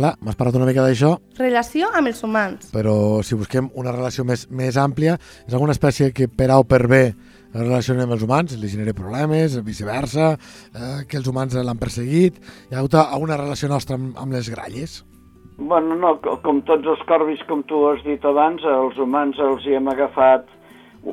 Clar, 0.00 0.14
m'has 0.24 0.36
parlat 0.38 0.56
una 0.56 0.64
mica 0.64 0.80
d'això, 0.80 1.10
Relació 1.36 1.90
amb 1.92 2.08
els 2.08 2.22
humans. 2.24 2.70
però 2.72 3.20
si 3.22 3.36
busquem 3.36 3.66
una 3.76 3.92
relació 3.92 4.24
més, 4.24 4.46
més 4.48 4.78
àmplia, 4.80 5.18
és 5.46 5.52
alguna 5.52 5.74
espècie 5.76 6.12
que 6.16 6.26
per 6.28 6.46
A 6.50 6.56
o 6.58 6.64
per 6.64 6.86
B 6.88 7.00
es 7.52 7.60
relaciona 7.60 8.04
amb 8.06 8.14
els 8.16 8.22
humans, 8.24 8.54
li 8.56 8.68
genera 8.72 8.94
problemes, 8.96 9.58
viceversa, 9.66 10.38
eh, 10.72 11.04
que 11.06 11.18
els 11.18 11.26
humans 11.28 11.52
l'han 11.54 11.76
perseguit, 11.78 12.38
hi 12.70 12.74
ha 12.74 12.78
hagut 12.78 12.94
una 13.20 13.36
relació 13.36 13.68
nostra 13.68 13.96
amb, 13.98 14.16
amb 14.16 14.32
les 14.32 14.48
gralles. 14.48 15.04
Bueno, 15.58 15.94
no, 15.96 16.14
co- 16.24 16.38
com 16.40 16.62
tots 16.62 16.86
els 16.86 17.02
corbis, 17.06 17.42
com 17.46 17.60
tu 17.68 17.82
has 17.90 18.00
dit 18.06 18.24
abans, 18.24 18.62
els 18.64 18.96
humans 18.96 19.36
els 19.38 19.66
hi 19.66 19.74
hem 19.76 19.88
agafat, 19.92 20.46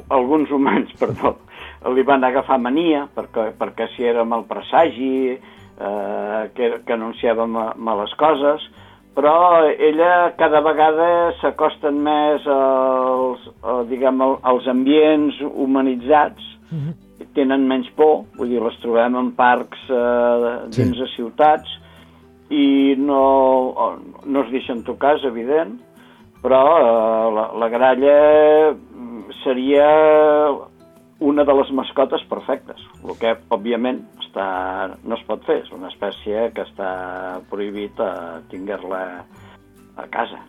alguns 0.10 0.50
humans, 0.50 0.94
perdó, 1.02 1.36
li 1.94 2.04
van 2.08 2.24
agafar 2.24 2.58
mania, 2.60 3.10
perquè, 3.14 3.52
perquè 3.60 3.90
si 3.98 4.04
era 4.08 4.24
mal 4.24 4.46
presagi, 4.48 5.36
eh, 5.80 6.50
que, 6.56 6.72
que 6.86 6.94
anunciava 6.94 7.46
ma, 7.48 7.72
males 7.78 8.14
coses, 8.20 8.62
però 9.18 9.66
ella 9.66 10.34
cada 10.38 10.60
vegada 10.62 11.34
s'acosten 11.42 11.96
més 12.06 12.46
als, 12.46 13.48
a, 13.66 13.80
diguem, 13.90 14.22
al- 14.22 14.38
als 14.44 14.68
ambients 14.70 15.40
humanitzats, 15.48 16.44
tenen 17.34 17.64
menys 17.70 17.88
por, 17.98 18.26
vull 18.38 18.50
dir, 18.50 18.62
les 18.62 18.78
trobem 18.84 19.16
en 19.18 19.32
parcs 19.38 19.80
eh, 19.90 20.70
Sí. 20.70 20.84
dins 20.84 20.98
de 21.02 21.08
ciutats, 21.16 21.70
i 22.50 22.96
no, 22.98 23.98
no 24.26 24.42
es 24.46 24.52
deixen 24.54 24.84
tocar, 24.88 25.16
és 25.18 25.26
evident, 25.26 25.76
però 26.44 26.62
eh, 26.78 27.34
la, 27.36 27.48
la 27.60 27.70
gralla 27.74 28.18
seria 29.44 29.88
una 31.20 31.44
de 31.44 31.54
les 31.54 31.72
mascotes 31.74 32.22
perfectes, 32.30 32.82
el 33.04 33.16
que 33.18 33.34
òbviament 33.54 34.04
està, 34.22 34.48
no 35.04 35.18
es 35.18 35.24
pot 35.30 35.44
fer, 35.48 35.62
és 35.64 35.72
una 35.74 35.90
espècie 35.90 36.52
que 36.54 36.66
està 36.68 36.92
prohibit 37.50 37.98
a 38.00 38.42
tinguer-la 38.52 39.02
a 39.98 40.08
casa. 40.14 40.44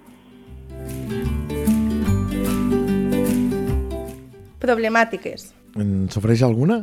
Problemàtiques. 4.60 5.52
En 5.78 6.08
s'ofereix 6.12 6.42
alguna? 6.44 6.82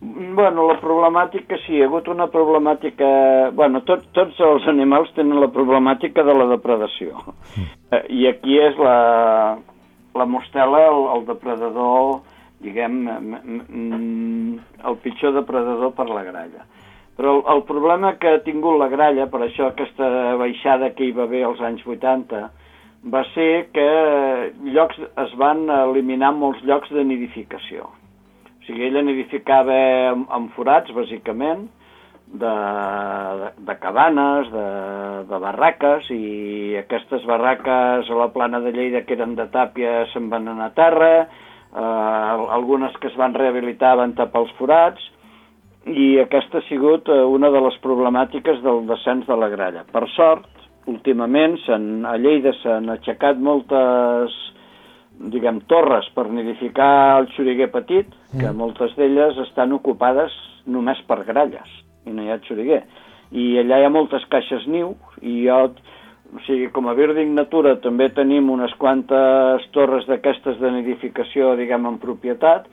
Bueno, 0.00 0.68
la 0.68 0.76
problemàtica, 0.78 1.56
sí, 1.64 1.74
hi 1.74 1.82
ha 1.82 1.88
hagut 1.88 2.08
una 2.10 2.28
problemàtica... 2.30 3.06
Bueno, 3.54 3.82
tot, 3.86 4.04
tots 4.14 4.38
els 4.42 4.66
animals 4.70 5.10
tenen 5.16 5.40
la 5.42 5.50
problemàtica 5.54 6.22
de 6.26 6.34
la 6.38 6.46
depredació. 6.54 7.18
Eh, 7.88 8.04
I 8.20 8.26
aquí 8.30 8.58
és 8.60 8.78
la, 8.78 9.56
la 10.14 10.26
mostela, 10.28 10.82
el, 10.90 11.06
el 11.16 11.22
depredador, 11.24 12.18
diguem, 12.64 12.98
el 14.84 14.98
pitjor 15.04 15.36
depredador 15.36 15.94
per 15.96 16.08
la 16.10 16.24
gralla. 16.26 16.66
Però 17.18 17.34
el, 17.36 17.42
el 17.56 17.62
problema 17.66 18.14
que 18.22 18.30
ha 18.30 18.42
tingut 18.46 18.78
la 18.78 18.90
gralla, 18.92 19.26
per 19.30 19.42
això 19.42 19.70
aquesta 19.72 20.36
baixada 20.38 20.92
que 20.94 21.08
hi 21.08 21.14
va 21.16 21.26
haver 21.26 21.44
als 21.46 21.62
anys 21.66 21.82
80, 21.86 22.42
va 23.10 23.22
ser 23.32 23.68
que 23.74 23.88
llocs, 24.74 25.00
es 25.24 25.34
van 25.38 25.66
eliminar 25.70 26.32
molts 26.34 26.62
llocs 26.66 26.92
de 26.94 27.02
nidificació. 27.06 27.88
O 27.88 28.68
sigui, 28.68 28.86
ella 28.86 29.02
nidificava 29.02 29.80
en 30.14 30.48
forats, 30.54 30.94
bàsicament, 30.94 31.66
de, 32.28 32.54
de, 33.40 33.50
de 33.66 33.76
cabanes, 33.80 34.50
de, 34.52 34.64
de 35.30 35.42
barraques, 35.42 36.10
i 36.12 36.76
aquestes 36.82 37.24
barraques 37.26 38.10
a 38.10 38.18
la 38.18 38.30
plana 38.34 38.60
de 38.60 38.74
Lleida, 38.76 39.04
que 39.06 39.16
eren 39.16 39.34
de 39.38 39.48
tàpia, 39.54 40.04
se'n 40.12 40.28
van 40.30 40.50
anar 40.52 40.70
a 40.70 40.76
terra, 40.76 41.12
eh, 41.78 42.50
algunes 42.58 42.96
que 42.98 43.08
es 43.08 43.16
van 43.16 43.36
rehabilitar 43.38 43.96
van 44.00 44.16
tapar 44.18 44.42
els 44.44 44.52
forats, 44.58 45.04
i 45.88 46.18
aquesta 46.20 46.58
ha 46.60 46.68
sigut 46.68 47.08
eh, 47.08 47.22
una 47.24 47.52
de 47.54 47.62
les 47.64 47.78
problemàtiques 47.84 48.60
del 48.66 48.84
descens 48.90 49.26
de 49.30 49.38
la 49.38 49.48
gralla. 49.48 49.86
Per 49.92 50.04
sort, 50.16 50.50
últimament 50.90 51.58
a 51.68 52.16
Lleida 52.18 52.52
s'han 52.62 52.90
aixecat 52.92 53.38
moltes 53.38 54.36
diguem, 55.18 55.60
torres 55.66 56.06
per 56.14 56.28
nidificar 56.30 57.18
el 57.18 57.28
xuriguer 57.34 57.68
petit, 57.74 58.10
que 58.38 58.52
moltes 58.54 58.94
d'elles 58.98 59.38
estan 59.48 59.74
ocupades 59.74 60.34
només 60.66 61.00
per 61.08 61.24
gralles, 61.26 61.68
i 62.06 62.14
no 62.14 62.22
hi 62.22 62.30
ha 62.30 62.40
xuriguer. 62.46 62.82
I 63.34 63.58
allà 63.62 63.80
hi 63.80 63.86
ha 63.86 63.92
moltes 63.92 64.24
caixes 64.30 64.66
niu, 64.70 64.94
i 65.20 65.42
jo, 65.46 65.58
o 66.34 66.40
sigui, 66.44 66.68
com 66.74 66.88
a 66.88 66.94
Birding 66.96 67.32
Natura 67.36 67.78
també 67.80 68.10
tenim 68.12 68.50
unes 68.52 68.74
quantes 68.80 69.64
torres 69.72 70.04
d'aquestes 70.10 70.58
de 70.60 70.72
nidificació, 70.74 71.54
diguem, 71.56 71.86
en 71.88 71.96
propietat, 72.02 72.66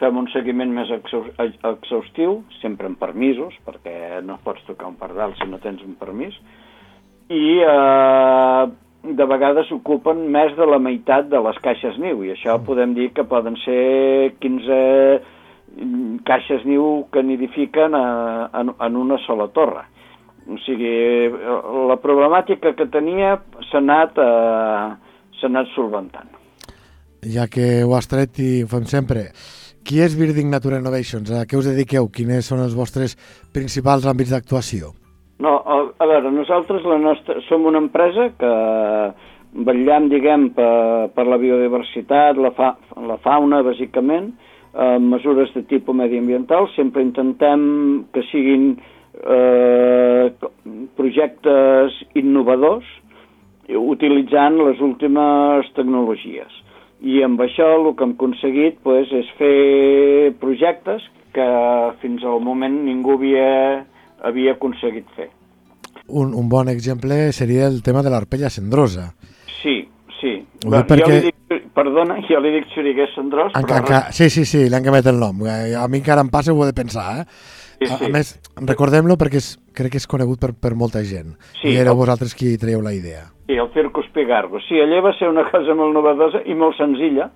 fem 0.00 0.16
un 0.18 0.28
seguiment 0.32 0.72
més 0.74 0.90
exhaus- 0.90 1.34
exhaustiu, 1.38 2.40
sempre 2.60 2.88
amb 2.88 2.98
permisos, 2.98 3.54
perquè 3.66 4.22
no 4.24 4.38
pots 4.44 4.64
tocar 4.68 4.88
un 4.88 4.96
pardal 5.00 5.36
si 5.38 5.48
no 5.50 5.60
tens 5.62 5.84
un 5.84 5.94
permís, 6.00 6.34
i 7.28 7.60
eh, 7.64 8.64
de 9.04 9.28
vegades 9.28 9.70
ocupen 9.72 10.24
més 10.32 10.56
de 10.56 10.66
la 10.68 10.80
meitat 10.80 11.28
de 11.28 11.40
les 11.44 11.58
caixes 11.64 11.98
niu, 12.00 12.24
i 12.24 12.32
això 12.32 12.56
podem 12.64 12.94
dir 12.96 13.10
que 13.16 13.26
poden 13.28 13.56
ser 13.64 14.34
15 14.40 14.78
mm, 15.76 16.22
caixes 16.24 16.64
niu 16.64 17.04
que 17.12 17.22
nidifiquen 17.22 17.96
a, 17.96 18.06
en, 18.60 18.72
en 18.80 18.96
una 18.96 19.20
sola 19.26 19.50
torre. 19.52 19.84
O 20.44 20.58
sigui, 20.60 20.92
la 21.88 21.96
problemàtica 22.02 22.74
que 22.76 22.86
tenia 22.92 23.38
s'ha 23.70 23.80
anat, 23.80 24.18
eh, 24.20 25.44
anat 25.44 25.68
solventant. 25.74 26.30
Ja 27.34 27.46
que 27.48 27.84
ho 27.84 27.94
has 27.96 28.08
tret 28.08 28.38
i 28.40 28.62
ho 28.64 28.68
fem 28.68 28.84
sempre, 28.88 29.30
qui 29.84 30.00
és 30.00 30.16
Birding 30.16 30.48
Nature 30.52 30.78
Innovations? 30.80 31.28
A 31.32 31.44
què 31.44 31.58
us 31.60 31.68
dediqueu? 31.68 32.08
Quines 32.08 32.46
són 32.48 32.62
els 32.64 32.76
vostres 32.76 33.16
principals 33.52 34.06
àmbits 34.08 34.32
d'actuació? 34.32 34.94
No, 35.44 35.58
a, 35.60 35.76
a 36.00 36.08
veure, 36.08 36.30
nosaltres 36.32 36.86
la 36.88 36.96
nostra, 37.00 37.40
som 37.48 37.66
una 37.68 37.82
empresa 37.82 38.30
que 38.38 38.52
vetllam, 39.66 40.08
diguem, 40.08 40.48
per, 40.56 41.10
per 41.14 41.26
la 41.28 41.38
biodiversitat, 41.40 42.40
la, 42.40 42.54
fa, 42.56 42.74
la 43.10 43.18
fauna, 43.24 43.60
bàsicament, 43.66 44.32
eh, 44.72 44.98
mesures 45.02 45.52
de 45.54 45.64
tipus 45.68 45.96
mediambiental, 45.96 46.70
sempre 46.74 47.04
intentem 47.04 48.06
que 48.14 48.24
siguin 48.30 48.74
eh, 49.22 50.32
projectes 50.98 51.96
innovadors 52.18 52.86
utilitzant 53.68 54.58
les 54.60 54.80
últimes 54.84 55.70
tecnologies. 55.76 56.60
I 57.04 57.22
amb 57.24 57.40
això 57.44 57.66
el 57.78 57.90
que 57.96 58.04
hem 58.06 58.14
aconseguit 58.16 58.78
pues, 58.84 59.10
és 59.12 59.28
fer 59.38 60.32
projectes 60.40 61.04
que 61.34 61.48
fins 62.00 62.22
al 62.24 62.40
moment 62.44 62.76
ningú 62.86 63.16
havia, 63.18 63.84
havia 64.24 64.54
aconseguit 64.54 65.08
fer. 65.16 65.28
Un, 66.06 66.34
un 66.36 66.48
bon 66.48 66.68
exemple 66.68 67.32
seria 67.32 67.66
el 67.66 67.82
tema 67.82 68.02
de 68.04 68.12
l'arpella 68.12 68.50
cendrosa. 68.52 69.10
Sí, 69.62 69.80
sí. 70.20 70.36
Ho 70.64 70.70
dic 70.76 70.88
perquè... 70.92 71.08
Jo 71.08 71.12
li 71.16 71.32
dic, 71.32 71.68
perdona, 71.74 72.20
jo 72.28 72.40
li 72.44 72.54
dic 72.58 72.70
xuriguer 72.74 73.08
cendrós, 73.14 73.52
Enca, 73.56 73.80
però... 73.80 73.82
enca, 73.82 74.00
sí, 74.12 74.28
sí, 74.30 74.44
sí, 74.48 74.66
li 74.68 74.76
han 74.76 74.84
canviat 74.84 75.10
el 75.12 75.20
nom. 75.20 75.44
Eh, 75.48 75.74
A 75.80 75.88
mi 75.88 76.00
encara 76.02 76.24
em 76.24 76.32
passa, 76.32 76.52
ho 76.52 76.64
he 76.64 76.70
de 76.70 76.76
pensar, 76.76 77.08
eh? 77.22 77.26
Sí, 77.78 77.84
A, 77.90 77.98
sí. 77.98 78.04
a 78.06 78.08
més, 78.14 78.34
recordem-lo 78.56 79.16
perquè 79.20 79.40
és, 79.42 79.48
crec 79.74 79.92
que 79.92 80.00
és 80.02 80.06
conegut 80.06 80.40
per, 80.40 80.52
per 80.54 80.74
molta 80.78 81.02
gent. 81.02 81.34
Sí, 81.60 81.72
I 81.72 81.76
éreu 81.82 81.92
el- 81.92 81.98
vosaltres 81.98 82.34
qui 82.34 82.56
traieu 82.58 82.80
la 82.82 82.92
idea. 82.94 83.24
Sí, 83.46 83.56
el 83.60 83.70
Circus 83.74 84.06
Pigargo. 84.14 84.60
Sí, 84.68 84.78
allà 84.80 85.02
va 85.04 85.12
ser 85.18 85.28
una 85.28 85.44
cosa 85.50 85.74
molt 85.74 85.92
novedosa 85.94 86.40
i 86.46 86.54
molt 86.54 86.76
senzilla. 86.78 87.30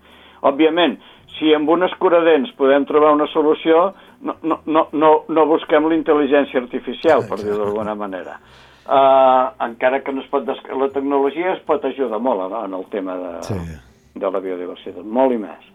Òbviament, 0.46 0.96
si 1.38 1.52
amb 1.54 1.68
un 1.68 1.82
escuradents 1.84 2.52
podem 2.56 2.84
trobar 2.86 3.12
una 3.16 3.26
solució, 3.32 3.92
no, 4.22 4.36
no, 4.42 4.60
no, 4.66 4.86
no, 4.92 5.10
no 5.28 5.46
busquem 5.46 5.88
la 5.90 5.94
intel·ligència 5.98 6.62
artificial, 6.62 7.26
per 7.28 7.38
dir-ho 7.42 7.58
d'alguna 7.64 7.94
manera. 7.98 8.38
Uh, 8.88 9.52
encara 9.66 10.00
que 10.02 10.12
no 10.14 10.22
es 10.22 10.28
pot... 10.32 10.46
Des... 10.48 10.56
La 10.72 10.88
tecnologia 10.94 11.52
es 11.52 11.60
pot 11.68 11.84
ajudar 11.84 12.18
molt 12.24 12.46
no, 12.50 12.62
en 12.64 12.72
el 12.78 12.86
tema 12.88 13.18
de, 13.20 13.32
Sí. 13.44 13.58
de 14.14 14.30
la 14.32 14.40
biodiversitat, 14.40 15.04
molt 15.04 15.34
i 15.34 15.40
més. 15.42 15.66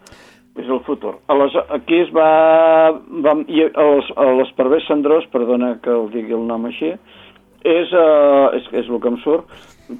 És 0.54 0.68
el 0.70 0.80
futur. 0.86 1.16
Aleshores, 1.32 1.70
aquí 1.74 1.98
es 2.04 2.10
va... 2.14 2.94
va 3.26 3.34
i 3.50 3.66
els, 3.66 4.10
l'esparver 4.38 4.80
cendrós, 4.86 5.26
perdona 5.32 5.74
que 5.82 5.90
el 5.90 6.10
digui 6.12 6.36
el 6.36 6.46
nom 6.46 6.68
així, 6.70 6.92
és, 7.64 7.90
uh, 7.96 8.52
és, 8.54 8.68
és 8.84 8.90
el 8.90 9.00
que 9.02 9.10
em 9.10 9.18
surt, 9.24 9.50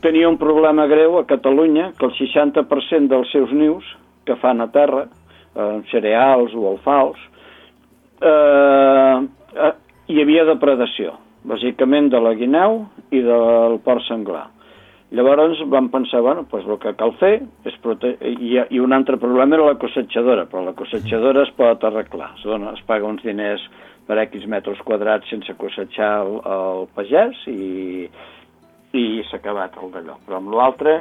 tenia 0.04 0.28
un 0.28 0.38
problema 0.38 0.86
greu 0.86 1.18
a 1.18 1.26
Catalunya, 1.26 1.90
que 1.98 2.06
el 2.06 2.14
60% 2.16 3.10
dels 3.10 3.32
seus 3.34 3.52
nius 3.52 3.88
que 4.24 4.36
fan 4.40 4.62
a 4.64 4.70
terra, 4.72 5.04
eh, 5.54 5.82
cereals 5.90 6.54
o 6.54 6.66
alfals, 6.70 7.20
eh, 8.20 9.18
eh, 9.54 9.72
hi 10.08 10.20
havia 10.22 10.46
depredació, 10.48 11.14
bàsicament 11.44 12.10
de 12.10 12.20
la 12.20 12.34
guineu 12.38 12.84
i 13.12 13.20
del 13.24 13.78
porc 13.84 14.04
senglar. 14.08 14.46
Llavors 15.14 15.60
vam 15.70 15.86
pensar, 15.92 16.24
bueno, 16.26 16.42
doncs 16.50 16.66
el 16.66 16.78
que 16.82 16.92
cal 16.98 17.12
fer 17.20 17.34
és 17.68 17.74
prote... 17.84 18.16
I, 18.26 18.56
i 18.74 18.80
un 18.82 18.94
altre 18.96 19.14
problema 19.22 19.54
era 19.54 19.68
la 19.68 19.78
cosetxadora, 19.78 20.48
però 20.50 20.64
la 20.64 20.74
cosetxadora 20.74 21.44
es 21.46 21.52
pot 21.54 21.84
arreglar. 21.86 22.32
Es, 22.34 22.42
dona, 22.48 22.72
es 22.74 22.82
paga 22.88 23.06
uns 23.06 23.22
diners 23.22 23.62
per 24.08 24.18
X 24.24 24.48
metres 24.50 24.80
quadrats 24.84 25.30
sense 25.30 25.54
cosetxar 25.60 26.10
el, 26.24 26.34
el 26.56 26.82
pagès 26.96 27.44
i, 27.52 28.08
i 28.90 29.04
s'ha 29.28 29.38
acabat 29.38 29.78
el 29.78 29.94
d'allò. 29.94 30.18
Però 30.26 30.42
amb 30.42 30.58
l'altre 30.58 30.98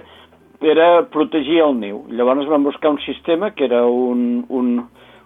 era 0.61 0.87
protegir 1.09 1.63
el 1.65 1.73
niu. 1.81 2.05
Llavors 2.13 2.45
vam 2.53 2.69
buscar 2.69 2.93
un 2.93 3.01
sistema 3.07 3.49
que 3.57 3.65
era 3.65 3.81
un, 3.89 4.43
un, 4.53 4.73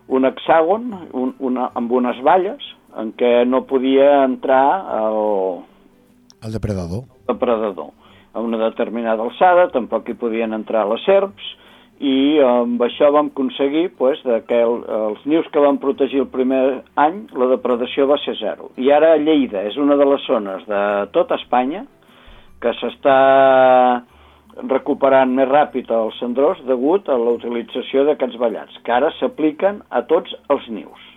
un 0.07 0.31
hexàgon 0.31 0.89
un, 1.11 1.35
una, 1.43 1.73
amb 1.75 1.91
unes 1.99 2.23
valles 2.23 2.71
en 2.97 3.11
què 3.19 3.43
no 3.51 3.65
podia 3.67 4.23
entrar 4.23 4.65
el, 5.03 5.63
El 6.39 6.55
depredador. 6.55 7.03
depredador 7.27 7.91
a 8.37 8.43
una 8.45 8.59
determinada 8.61 9.25
alçada, 9.25 9.71
tampoc 9.73 10.09
hi 10.09 10.17
podien 10.19 10.53
entrar 10.53 10.85
les 10.89 11.01
serps, 11.09 11.55
i 11.97 12.37
amb 12.45 12.81
això 12.85 13.09
vam 13.13 13.31
aconseguir 13.31 13.87
pues, 13.97 14.19
que 14.21 14.59
el, 14.61 14.83
els 15.09 15.23
nius 15.25 15.47
que 15.53 15.63
vam 15.63 15.79
protegir 15.81 16.21
el 16.21 16.29
primer 16.29 16.83
any, 17.01 17.23
la 17.33 17.49
depredació 17.55 18.05
va 18.09 18.19
ser 18.21 18.35
zero. 18.37 18.69
I 18.77 18.91
ara 18.93 19.15
Lleida 19.17 19.65
és 19.65 19.79
una 19.81 19.97
de 19.97 20.05
les 20.05 20.27
zones 20.29 20.67
de 20.69 20.83
tota 21.15 21.39
Espanya 21.41 21.87
que 22.61 22.73
s'està 22.77 23.17
recuperant 24.69 25.33
més 25.37 25.49
ràpid 25.49 25.89
el 25.93 26.13
cendrós 26.17 26.61
degut 26.69 27.09
a 27.09 27.17
la 27.17 27.33
utilització 27.37 28.05
d'aquests 28.05 28.37
ballats, 28.41 28.77
que 28.85 28.93
ara 28.93 29.11
s'apliquen 29.17 29.81
a 29.89 30.03
tots 30.09 30.33
els 30.53 30.69
nius. 30.69 31.16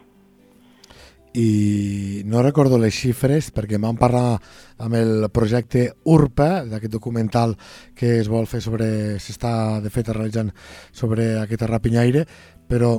I 1.35 2.23
no 2.27 2.43
recordo 2.43 2.79
les 2.79 2.95
xifres 2.97 3.51
perquè 3.55 3.79
van 3.79 3.99
parlar 3.99 4.40
amb 4.83 4.97
el 4.99 5.29
projecte 5.33 5.87
URPA, 6.05 6.64
d'aquest 6.66 6.93
documental 6.93 7.55
que 7.95 8.19
es 8.19 8.29
vol 8.29 8.49
fer 8.51 8.62
sobre, 8.64 8.90
s'està 9.23 9.81
de 9.83 9.93
fet 9.95 10.11
realitzant 10.11 10.51
sobre 10.90 11.37
aquest 11.38 11.62
rapinyaire, 11.71 12.27
però 12.66 12.97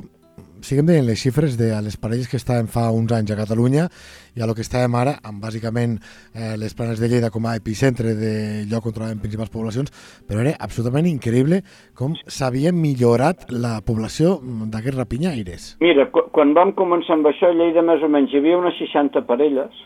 siguem 0.62 0.86
dient 0.86 1.06
les 1.06 1.20
xifres 1.20 1.56
de 1.58 1.68
les 1.82 1.96
parelles 2.00 2.28
que 2.30 2.38
estàvem 2.38 2.68
fa 2.70 2.88
uns 2.94 3.12
anys 3.12 3.32
a 3.34 3.38
Catalunya 3.38 3.88
i 4.36 4.42
a 4.42 4.48
lo 4.48 4.54
que 4.56 4.64
estàvem 4.64 4.94
ara 4.98 5.16
amb 5.26 5.42
bàsicament 5.42 5.98
eh, 5.98 6.54
les 6.60 6.74
planes 6.78 7.02
de 7.02 7.10
Lleida 7.10 7.32
com 7.34 7.46
a 7.46 7.56
epicentre 7.58 8.14
de 8.18 8.32
lloc 8.70 8.86
on 8.88 8.96
trobem 8.96 9.20
principals 9.22 9.52
poblacions, 9.52 9.92
però 10.28 10.44
era 10.44 10.54
absolutament 10.58 11.08
increïble 11.10 11.62
com 11.98 12.14
s'havia 12.26 12.72
millorat 12.72 13.50
la 13.50 13.80
població 13.84 14.38
d'aquests 14.42 14.98
rapinyaires. 14.98 15.68
Mira, 15.82 16.08
qu 16.14 16.28
quan 16.32 16.54
vam 16.56 16.72
començar 16.78 17.18
amb 17.18 17.28
això, 17.28 17.50
a 17.50 17.58
Lleida 17.58 17.84
més 17.84 18.02
o 18.02 18.08
menys 18.08 18.32
hi 18.32 18.40
havia 18.40 18.60
unes 18.60 18.78
60 18.80 19.26
parelles, 19.28 19.82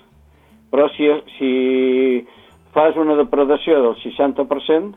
però 0.70 0.86
si, 0.94 1.08
si 1.38 1.50
fas 2.76 2.96
una 3.00 3.16
depredació 3.18 3.80
del 3.82 3.98
60%, 4.04 4.94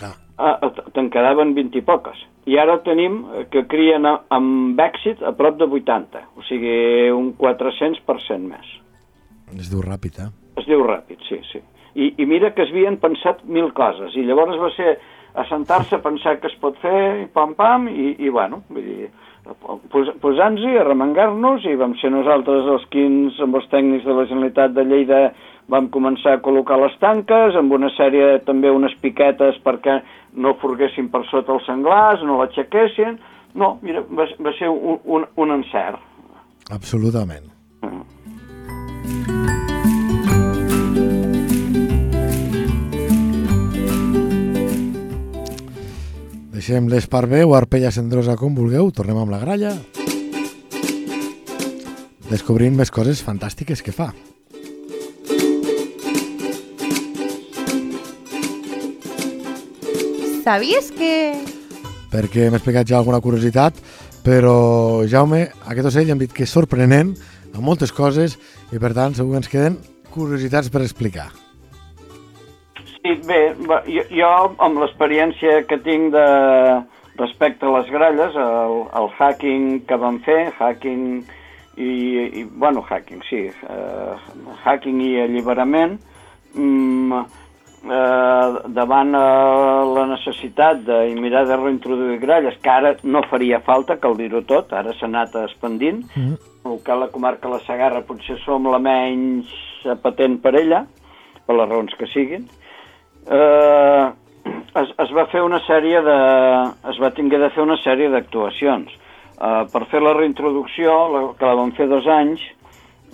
Clar. 0.00 0.14
Ah, 0.40 0.70
te'n 0.96 1.10
quedaven 1.12 1.54
20 1.56 1.78
i 1.78 1.82
poques. 1.86 2.18
I 2.50 2.56
ara 2.58 2.78
tenim 2.86 3.20
eh, 3.36 3.44
que 3.52 3.66
crien 3.68 4.06
a- 4.08 4.20
amb 4.32 4.80
èxit 4.80 5.20
a 5.22 5.32
prop 5.36 5.58
de 5.60 5.68
80, 5.68 6.22
o 6.36 6.42
sigui, 6.48 7.10
un 7.14 7.32
400% 7.38 8.48
més. 8.48 8.66
Es 9.58 9.68
diu 9.70 9.82
ràpid, 9.82 10.18
eh? 10.24 10.30
Es 10.60 10.66
diu 10.66 10.82
ràpid, 10.86 11.20
sí, 11.28 11.40
sí. 11.52 11.60
I, 11.94 12.14
I 12.22 12.26
mira 12.26 12.52
que 12.54 12.64
s'havien 12.68 12.96
pensat 13.02 13.42
mil 13.44 13.72
coses, 13.74 14.14
i 14.16 14.22
llavors 14.26 14.58
va 14.60 14.70
ser 14.76 14.92
assentar-se 15.40 15.96
a 15.96 16.02
pensar 16.02 16.36
què 16.40 16.48
es 16.50 16.56
pot 16.62 16.76
fer, 16.82 17.22
i 17.24 17.26
pam-pam, 17.34 17.88
i, 17.90 18.14
i 18.18 18.30
bueno, 18.34 18.62
vull 18.70 18.86
dir, 18.86 19.10
posant-hi, 20.22 20.74
arremengar-nos, 20.80 21.64
i 21.66 21.76
vam 21.80 21.94
ser 22.00 22.12
nosaltres 22.12 22.68
els 22.74 22.84
quins, 22.92 23.38
amb 23.40 23.56
els 23.58 23.68
tècnics 23.72 24.06
de 24.06 24.16
la 24.16 24.26
Generalitat 24.28 24.74
de 24.76 24.84
Lleida, 24.84 25.20
vam 25.70 25.88
començar 25.94 26.36
a 26.36 26.42
col·locar 26.44 26.80
les 26.80 26.96
tanques, 27.02 27.56
amb 27.56 27.72
una 27.72 27.90
sèrie, 27.96 28.40
també 28.46 28.72
unes 28.74 28.94
piquetes 29.02 29.60
perquè 29.64 30.00
no 30.34 30.56
forguessin 30.62 31.10
per 31.12 31.24
sota 31.30 31.54
els 31.56 31.68
senglars, 31.68 32.24
no 32.26 32.40
l'aixequessin... 32.42 33.20
No, 33.50 33.80
mira, 33.82 34.04
va, 34.14 34.28
va 34.46 34.52
ser 34.54 34.68
un, 34.70 35.00
un, 35.10 35.24
un 35.42 35.50
encert. 35.56 35.98
Absolutament. 36.70 37.48
Deixem 46.60 46.90
l'esparver 46.92 47.46
o 47.48 47.54
arpella 47.56 47.88
cendrosa 47.88 48.34
com 48.36 48.52
vulgueu, 48.52 48.90
tornem 48.92 49.16
amb 49.16 49.30
la 49.32 49.38
gralla. 49.40 49.70
Descobrint 52.28 52.76
més 52.76 52.92
coses 52.92 53.22
fantàstiques 53.24 53.80
que 53.80 53.94
fa. 53.96 54.10
Sabies 60.44 60.92
que... 61.00 61.14
Perquè 62.12 62.50
hem 62.50 62.60
explicat 62.60 62.92
ja 62.92 63.00
alguna 63.00 63.24
curiositat, 63.24 63.80
però 64.20 65.00
Jaume, 65.08 65.46
aquest 65.64 65.94
ocell 65.94 66.12
hem 66.12 66.20
dit 66.20 66.36
que 66.36 66.44
és 66.44 66.52
sorprenent 66.52 67.16
amb 67.54 67.64
moltes 67.64 67.88
coses 67.88 68.36
i 68.68 68.76
per 68.76 68.92
tant 68.92 69.16
segur 69.16 69.32
que 69.32 69.46
ens 69.46 69.54
queden 69.56 69.80
curiositats 70.12 70.68
per 70.68 70.84
explicar. 70.84 71.30
Sí, 73.00 73.14
bé, 73.26 73.42
jo, 73.88 74.02
jo 74.12 74.30
amb 74.60 74.80
l'experiència 74.82 75.62
que 75.68 75.78
tinc 75.84 76.12
de, 76.12 76.24
respecte 77.20 77.66
a 77.66 77.74
les 77.78 77.90
gralles, 77.90 78.36
el, 78.36 78.76
el 79.00 79.10
hacking 79.18 79.68
que 79.88 79.98
vam 80.00 80.18
fer, 80.24 80.40
hacking 80.58 81.04
i, 81.76 81.90
i 82.40 82.44
bueno, 82.44 82.82
hacking, 82.88 83.22
sí, 83.28 83.44
eh, 83.48 84.14
hacking 84.64 85.00
i 85.04 85.10
alliberament, 85.24 85.98
mm, 86.54 87.20
eh, 87.84 88.60
davant 88.76 89.16
eh, 89.16 89.24
la 89.96 90.06
necessitat 90.14 90.84
de 90.86 91.00
mirar 91.20 91.46
de 91.48 91.58
reintroduir 91.60 92.20
gralles, 92.22 92.58
que 92.62 92.72
ara 92.72 92.94
no 93.02 93.24
faria 93.30 93.60
falta, 93.66 93.98
cal 94.00 94.16
dir-ho 94.18 94.44
tot, 94.48 94.72
ara 94.72 94.94
s'ha 94.96 95.08
anat 95.10 95.36
expandint, 95.44 96.04
Mm. 96.16 96.38
el 96.70 96.80
que 96.84 96.94
la 96.94 97.08
comarca 97.08 97.48
de 97.48 97.54
la 97.54 97.64
Sagarra 97.64 98.02
potser 98.04 98.36
som 98.44 98.66
la 98.68 98.78
menys 98.78 99.48
patent 100.02 100.40
per 100.42 100.56
ella, 100.60 100.84
per 101.46 101.56
les 101.56 101.68
raons 101.68 101.94
que 101.96 102.06
siguin, 102.12 102.44
eh, 103.28 104.06
es, 104.74 104.92
es 105.04 105.12
va 105.16 105.26
fer 105.32 105.42
una 105.44 105.60
sèrie 105.66 106.00
de... 106.06 106.18
es 106.92 107.00
va 107.02 107.12
tinguer 107.16 107.40
de 107.42 107.50
fer 107.54 107.64
una 107.64 107.78
sèrie 107.82 108.10
d'actuacions. 108.12 108.92
Uh, 109.40 109.64
per 109.72 109.86
fer 109.88 110.02
la 110.04 110.12
reintroducció, 110.12 110.94
la, 111.14 111.20
que 111.38 111.48
la 111.48 111.56
vam 111.56 111.70
fer 111.72 111.86
dos 111.88 112.04
anys, 112.12 112.42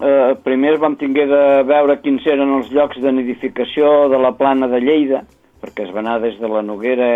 uh, 0.01 0.35
primer 0.43 0.75
vam 0.83 0.97
tinguer 0.99 1.29
de 1.31 1.43
veure 1.69 2.01
quins 2.03 2.27
eren 2.27 2.51
els 2.57 2.73
llocs 2.75 2.99
de 3.03 3.13
nidificació 3.15 4.09
de 4.11 4.19
la 4.19 4.33
plana 4.35 4.67
de 4.73 4.81
Lleida, 4.83 5.23
perquè 5.63 5.87
es 5.87 5.93
va 5.95 6.03
anar 6.03 6.19
des 6.25 6.35
de 6.41 6.51
la 6.51 6.65
Noguera 6.67 7.11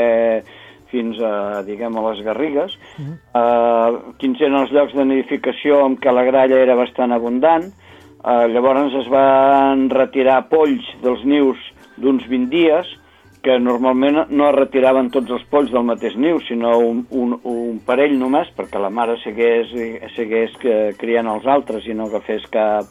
fins 0.90 1.18
a, 1.22 1.62
diguem, 1.66 1.98
a 1.98 2.04
les 2.06 2.22
Garrigues, 2.26 2.78
uh 2.78 3.02
-huh. 3.02 3.16
uh, 3.34 4.14
quins 4.18 4.40
eren 4.40 4.60
els 4.62 4.70
llocs 4.70 4.94
de 4.94 5.04
nidificació 5.04 5.84
en 5.86 5.98
què 5.98 6.14
la 6.14 6.24
gralla 6.24 6.62
era 6.62 6.78
bastant 6.78 7.12
abundant, 7.12 7.66
uh, 8.22 8.46
llavors 8.46 8.94
es 8.94 9.08
van 9.08 9.90
retirar 9.90 10.48
polls 10.48 10.86
dels 11.02 11.24
nius 11.24 11.58
d'uns 12.00 12.26
20 12.28 12.50
dies, 12.52 12.88
que 13.42 13.58
normalment 13.58 14.26
no 14.28 14.48
es 14.50 14.56
retiraven 14.56 15.08
tots 15.12 15.30
els 15.32 15.44
polls 15.52 15.70
del 15.72 15.86
mateix 15.88 16.16
niu, 16.20 16.40
sinó 16.44 16.74
un, 16.84 17.06
un, 17.16 17.38
un 17.48 17.78
parell 17.86 18.18
només, 18.20 18.50
perquè 18.56 18.80
la 18.80 18.90
mare 18.92 19.16
segués, 19.22 19.72
segués 20.16 20.56
criant 21.00 21.30
els 21.32 21.46
altres 21.48 21.86
i 21.88 21.96
no 21.96 22.10
agafés 22.10 22.44
cap, 22.52 22.84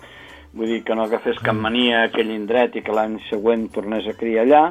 vull 0.53 0.71
dir, 0.73 0.81
que 0.85 0.97
no 0.97 1.05
agafés 1.05 1.37
cap 1.45 1.57
mania 1.57 1.99
a 2.01 2.07
aquell 2.09 2.31
indret 2.33 2.75
i 2.75 2.81
que 2.85 2.95
l'any 2.95 3.19
següent 3.29 3.67
tornés 3.75 4.09
a 4.09 4.17
criar 4.17 4.47
allà. 4.47 4.63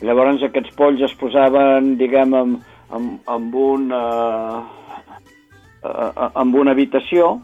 Llavors 0.00 0.42
aquests 0.46 0.72
polls 0.78 1.04
es 1.04 1.12
posaven, 1.20 1.98
diguem, 2.00 2.32
amb, 2.32 2.64
amb, 2.96 3.20
amb, 3.28 3.54
un, 3.60 3.92
uh, 3.92 4.64
amb 6.32 6.56
una 6.56 6.72
habitació, 6.72 7.34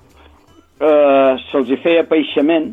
uh, 0.81 1.37
se'ls 1.51 1.69
hi 1.69 1.79
feia 1.85 2.09
peixament, 2.09 2.73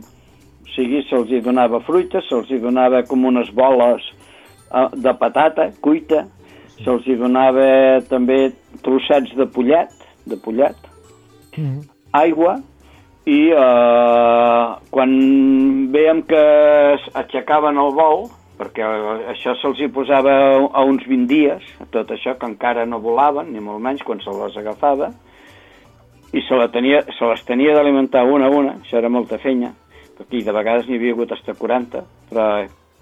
o 0.64 0.70
sigui, 0.74 1.04
se'ls 1.10 1.32
hi 1.32 1.42
donava 1.44 1.82
fruita, 1.86 2.22
se'ls 2.28 2.50
hi 2.52 2.60
donava 2.64 3.04
com 3.08 3.26
unes 3.30 3.50
boles 3.54 4.06
de 4.98 5.14
patata 5.20 5.70
cuita, 5.82 6.26
se'ls 6.82 7.08
hi 7.08 7.18
donava 7.20 8.02
també 8.10 8.54
trossets 8.86 9.36
de 9.38 9.46
pollet, 9.46 9.92
de 10.26 10.38
pollet, 10.38 10.78
mm 11.56 11.64
-hmm. 11.64 11.82
aigua, 12.12 12.62
i 13.26 13.52
eh, 13.56 14.68
quan 14.92 15.12
veiem 15.92 16.24
que 16.28 16.44
aixecaven 17.14 17.78
el 17.78 17.94
vol, 17.96 18.26
perquè 18.60 18.84
això 19.32 19.56
se'ls 19.62 19.80
hi 19.80 19.88
posava 19.88 20.34
a 20.72 20.84
uns 20.84 21.06
20 21.08 21.28
dies, 21.28 21.64
tot 21.92 22.12
això 22.12 22.38
que 22.38 22.46
encara 22.46 22.86
no 22.86 23.00
volaven, 23.00 23.54
ni 23.54 23.60
molt 23.60 23.82
menys 23.82 24.04
quan 24.04 24.20
se 24.20 24.30
les 24.30 24.58
agafava, 24.58 25.12
i 26.34 26.42
se, 26.42 26.56
la 26.56 26.68
tenia, 26.68 27.04
se 27.14 27.26
les 27.30 27.44
tenia 27.46 27.76
d'alimentar 27.76 28.24
una 28.26 28.48
a 28.48 28.50
una, 28.50 28.76
això 28.82 28.98
era 28.98 29.10
molta 29.10 29.38
fenya, 29.38 29.72
perquè 30.18 30.44
de 30.46 30.56
vegades 30.56 30.88
n'hi 30.88 31.00
havia 31.00 31.16
hagut 31.16 31.34
fins 31.36 31.60
40, 31.60 32.04
però 32.30 32.48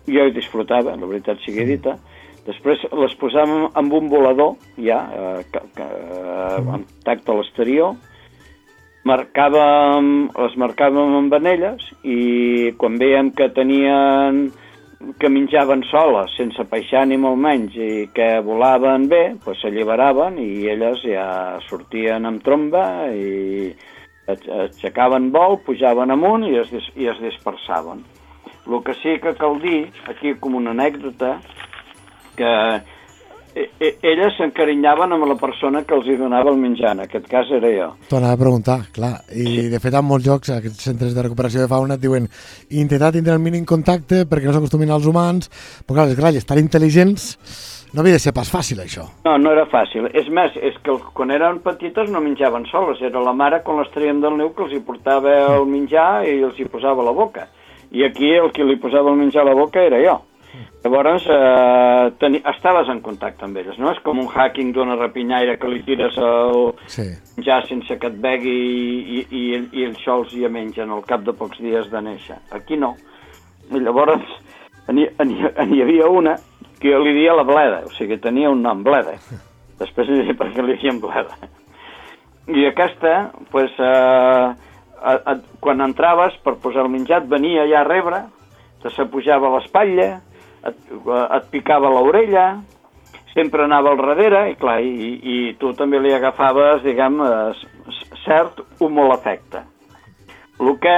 jo 0.08 0.26
hi 0.26 0.34
disfrutava, 0.36 0.96
la 0.96 1.10
veritat 1.10 1.42
sigui 1.46 1.68
dita. 1.70 1.98
Després 2.46 2.82
les 2.98 3.14
posàvem 3.22 3.68
amb 3.78 3.94
un 3.94 4.08
volador, 4.10 4.56
ja, 4.82 5.04
eh, 5.14 5.62
eh, 5.62 6.58
amb 6.58 6.88
tacte 7.06 7.30
a 7.30 7.38
l'exterior, 7.38 7.94
marcàvem, 9.06 10.10
les 10.38 10.58
marcàvem 10.62 11.16
amb 11.20 11.34
anelles 11.38 11.86
i 12.06 12.74
quan 12.78 12.98
veiem 13.02 13.32
que 13.38 13.50
tenien 13.54 14.50
que 15.18 15.30
menjaven 15.34 15.82
soles, 15.90 16.34
sense 16.38 16.64
peixar 16.70 17.08
ni 17.10 17.18
molt 17.18 17.40
menys, 17.42 17.74
i 17.74 18.10
que 18.14 18.28
volaven 18.46 19.08
bé, 19.10 19.22
doncs 19.46 19.64
s'alliberaven 19.64 20.38
i 20.42 20.68
elles 20.70 21.02
ja 21.06 21.26
sortien 21.66 22.28
amb 22.30 22.44
tromba 22.46 22.84
i 23.10 23.72
aixecaven 24.66 25.30
vol, 25.34 25.60
pujaven 25.66 26.14
amunt 26.14 26.48
i 26.48 26.58
es, 26.62 26.72
i 26.96 27.10
es 27.12 27.20
dispersaven. 27.24 28.04
El 28.68 28.82
que 28.86 28.94
sí 29.02 29.18
que 29.22 29.34
cal 29.36 29.60
dir, 29.62 29.90
aquí 30.10 30.36
com 30.40 30.56
una 30.60 30.74
anècdota, 30.76 31.40
que 32.38 32.52
e, 33.54 33.66
e, 33.80 33.90
elles 34.08 34.38
s'encarinyaven 34.38 35.12
amb 35.12 35.28
la 35.28 35.36
persona 35.40 35.82
que 35.84 35.96
els 35.98 36.08
hi 36.08 36.16
donava 36.20 36.54
el 36.54 36.60
menjar, 36.62 36.94
en 36.96 37.04
aquest 37.06 37.28
cas 37.32 37.52
era 37.58 37.72
jo. 37.74 37.90
T'ho 38.08 38.20
anava 38.22 38.38
a 38.38 38.42
preguntar, 38.42 38.78
clar, 38.96 39.14
i 39.34 39.48
sí. 39.48 39.68
de 39.74 39.82
fet 39.84 39.98
en 39.98 40.08
molts 40.08 40.28
llocs, 40.28 40.54
aquests 40.56 40.88
centres 40.88 41.18
de 41.18 41.26
recuperació 41.26 41.66
de 41.66 41.72
fauna 41.72 41.98
et 42.00 42.04
diuen 42.04 42.30
intentar 42.70 43.12
tindre 43.16 43.36
el 43.36 43.44
mínim 43.44 43.68
contacte 43.68 44.24
perquè 44.30 44.48
no 44.48 44.56
s'acostumin 44.56 44.94
als 44.96 45.10
humans, 45.10 45.52
però 45.84 46.00
clar, 46.00 46.10
les 46.12 46.20
gralles 46.20 46.48
tan 46.48 46.62
intel·ligents 46.64 47.34
no 47.94 48.02
havia 48.02 48.18
de 48.18 48.24
ser 48.24 48.34
pas 48.36 48.50
fàcil, 48.52 48.84
això. 48.84 49.08
No, 49.26 49.38
no 49.38 49.52
era 49.52 49.66
fàcil. 49.72 50.10
És 50.16 50.30
més, 50.32 50.56
és 50.56 50.78
que 50.84 50.98
quan 51.14 51.32
eren 51.32 51.60
petites 51.64 52.12
no 52.12 52.22
menjaven 52.24 52.68
soles. 52.72 53.02
Era 53.04 53.24
la 53.24 53.34
mare, 53.34 53.64
quan 53.64 53.82
les 53.82 53.92
traiem 53.96 54.22
del 54.24 54.38
niu, 54.40 54.54
que 54.56 54.68
els 54.68 54.76
hi 54.76 54.84
portava 54.86 55.34
el 55.58 55.68
menjar 55.68 56.24
i 56.30 56.40
els 56.46 56.60
hi 56.60 56.70
posava 56.72 57.04
la 57.04 57.16
boca 57.16 57.48
i 57.92 58.04
aquí 58.04 58.32
el 58.32 58.52
que 58.56 58.64
li 58.64 58.78
posava 58.80 59.12
el 59.12 59.20
menjar 59.20 59.44
a 59.44 59.50
la 59.52 59.56
boca 59.56 59.84
era 59.84 60.00
jo. 60.02 60.22
Llavors, 60.84 61.26
eh, 61.30 62.12
teni, 62.20 62.42
estaves 62.56 62.90
en 62.90 63.02
contacte 63.06 63.46
amb 63.46 63.58
elles, 63.58 63.78
no? 63.78 63.92
És 63.92 64.00
com 64.04 64.20
un 64.20 64.28
hacking 64.28 64.72
d'una 64.74 64.98
rapinyaire 64.98 65.58
que 65.60 65.70
li 65.70 65.84
tires 65.86 66.18
el 66.18 66.72
sí. 66.90 67.06
ja 67.46 67.60
sense 67.68 67.98
que 68.00 68.10
et 68.10 68.18
begui 68.24 68.56
i, 69.20 69.20
i, 69.30 69.44
i 69.78 69.86
els 69.86 70.02
sols 70.04 70.34
hi 70.34 70.48
mengen 70.50 70.90
al 70.90 71.04
cap 71.08 71.24
de 71.28 71.36
pocs 71.38 71.62
dies 71.62 71.92
de 71.92 72.02
néixer. 72.02 72.40
Aquí 72.58 72.80
no. 72.80 72.96
I 73.72 73.84
llavors, 73.84 74.26
n'hi 74.90 75.84
havia 75.84 76.10
una 76.10 76.36
que 76.82 76.92
jo 76.92 77.00
li 77.04 77.14
dia 77.16 77.36
la 77.38 77.46
bleda, 77.48 77.84
o 77.86 77.94
sigui, 77.96 78.18
tenia 78.22 78.52
un 78.52 78.64
nom, 78.66 78.82
bleda. 78.84 79.16
Després 79.82 80.10
li 80.10 80.22
deia 80.22 80.38
per 80.38 80.50
què 80.54 80.66
li 80.66 80.78
diem 80.82 81.00
bleda. 81.02 81.38
I 82.52 82.66
aquesta, 82.68 83.32
pues, 83.54 83.74
eh, 83.78 84.50
a, 85.02 85.14
a, 85.14 85.38
quan 85.62 85.82
entraves 85.86 86.36
per 86.46 86.58
posar 86.62 86.86
el 86.86 86.92
menjar 86.94 87.22
et 87.22 87.30
venia 87.30 87.68
ja 87.70 87.82
a 87.82 87.88
rebre, 87.88 88.24
te 88.82 88.92
s'apujava 88.94 89.50
a 89.50 89.56
l'espatlla, 89.56 90.10
et, 90.68 90.78
et 91.38 91.50
picava 91.54 91.90
l'orella, 91.94 92.46
sempre 93.34 93.64
anava 93.64 93.94
al 93.94 94.02
darrere, 94.02 94.44
i 94.52 94.58
clar, 94.60 94.80
i, 94.82 95.14
i 95.22 95.38
tu 95.62 95.72
també 95.78 96.02
li 96.02 96.14
agafaves, 96.14 96.84
diguem, 96.86 97.22
eh, 97.26 97.98
cert 98.26 98.62
humol 98.82 99.14
afecte. 99.14 99.64
El 100.62 100.76
que, 100.82 100.98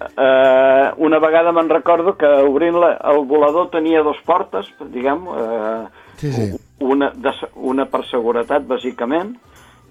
eh, 0.00 0.92
una 0.96 1.18
vegada 1.18 1.52
me'n 1.52 1.68
recordo 1.70 2.16
que 2.16 2.28
obrint 2.46 2.78
la, 2.78 2.94
el 3.12 3.24
volador 3.26 3.70
tenia 3.70 4.02
dos 4.06 4.18
portes, 4.26 4.70
diguem, 4.94 5.26
eh, 5.34 5.84
sí, 6.16 6.32
sí. 6.32 6.48
Una, 6.78 7.10
de, 7.10 7.32
una 7.56 7.88
per 7.90 8.04
seguretat, 8.06 8.62
bàsicament, 8.68 9.34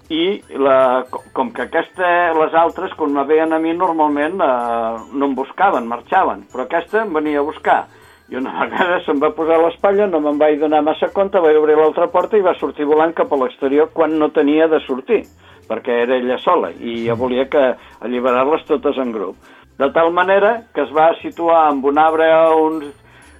i 0.08 0.40
la, 0.56 1.04
com 1.36 1.50
que 1.52 1.66
aquesta, 1.66 2.08
les 2.38 2.54
altres, 2.56 2.94
quan 2.96 3.12
me 3.12 3.26
veien 3.28 3.52
a 3.52 3.58
mi, 3.60 3.74
normalment 3.76 4.40
eh, 4.40 5.06
no 5.12 5.28
em 5.28 5.36
buscaven, 5.36 5.88
marxaven, 5.88 6.46
però 6.52 6.64
aquesta 6.64 7.02
em 7.04 7.12
venia 7.12 7.42
a 7.42 7.46
buscar. 7.46 7.82
I 8.28 8.40
una 8.40 8.54
vegada 8.62 9.02
se'm 9.04 9.20
va 9.20 9.34
posar 9.36 9.58
a 9.58 9.66
l'espatlla, 9.66 10.08
no 10.08 10.22
me'n 10.24 10.40
vaig 10.40 10.58
donar 10.62 10.80
massa 10.84 11.10
compte, 11.12 11.42
vaig 11.44 11.60
obrir 11.60 11.76
l'altra 11.76 12.08
porta 12.12 12.40
i 12.40 12.44
va 12.44 12.56
sortir 12.56 12.88
volant 12.88 13.12
cap 13.16 13.32
a 13.32 13.40
l'exterior 13.42 13.92
quan 13.92 14.16
no 14.20 14.32
tenia 14.32 14.68
de 14.72 14.80
sortir, 14.86 15.22
perquè 15.68 16.02
era 16.06 16.16
ella 16.16 16.40
sola, 16.40 16.72
i 16.72 17.02
jo 17.04 17.16
volia 17.20 17.44
que 17.52 17.64
alliberar-les 18.00 18.64
totes 18.68 18.96
en 18.96 19.12
grup. 19.12 19.36
De 19.78 19.90
tal 19.94 20.10
manera 20.12 20.64
que 20.74 20.82
es 20.82 20.90
va 20.94 21.12
situar 21.22 21.68
amb 21.68 21.84
un 21.86 21.98
arbre 22.02 22.26
a 22.34 22.48
uns 22.58 22.88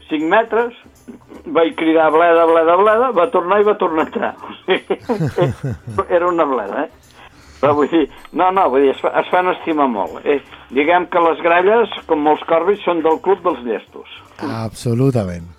5 0.08 0.28
metres, 0.30 0.76
vaig 1.50 1.74
cridar 1.76 2.10
bleda, 2.14 2.46
bleda, 2.46 2.76
bleda, 2.78 3.10
va 3.16 3.26
tornar 3.34 3.58
i 3.60 3.66
va 3.66 3.74
tornar 3.80 4.04
a 4.04 4.08
entrar. 4.08 4.34
Era 6.16 6.28
una 6.28 6.46
bleda, 6.46 6.86
eh? 6.86 7.08
Però 7.58 7.74
vull 7.74 7.90
dir, 7.90 8.04
no, 8.38 8.52
no, 8.54 8.68
vull 8.70 8.86
dir, 8.86 8.92
es, 8.94 9.00
fa, 9.02 9.10
es 9.18 9.30
fan 9.32 9.50
estimar 9.50 9.88
molt. 9.90 10.22
Eh? 10.22 10.38
Diguem 10.74 11.08
que 11.10 11.22
les 11.24 11.42
gralles, 11.42 11.96
com 12.06 12.22
molts 12.22 12.44
corbis, 12.46 12.84
són 12.86 13.02
del 13.02 13.18
club 13.24 13.42
dels 13.42 13.64
llestos. 13.66 14.20
Absolutament. 14.38 15.50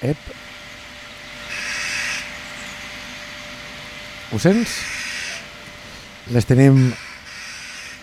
Ep. 0.00 0.39
Ho 4.30 4.38
sents? 4.38 4.70
Les 6.30 6.46
tenim 6.46 6.76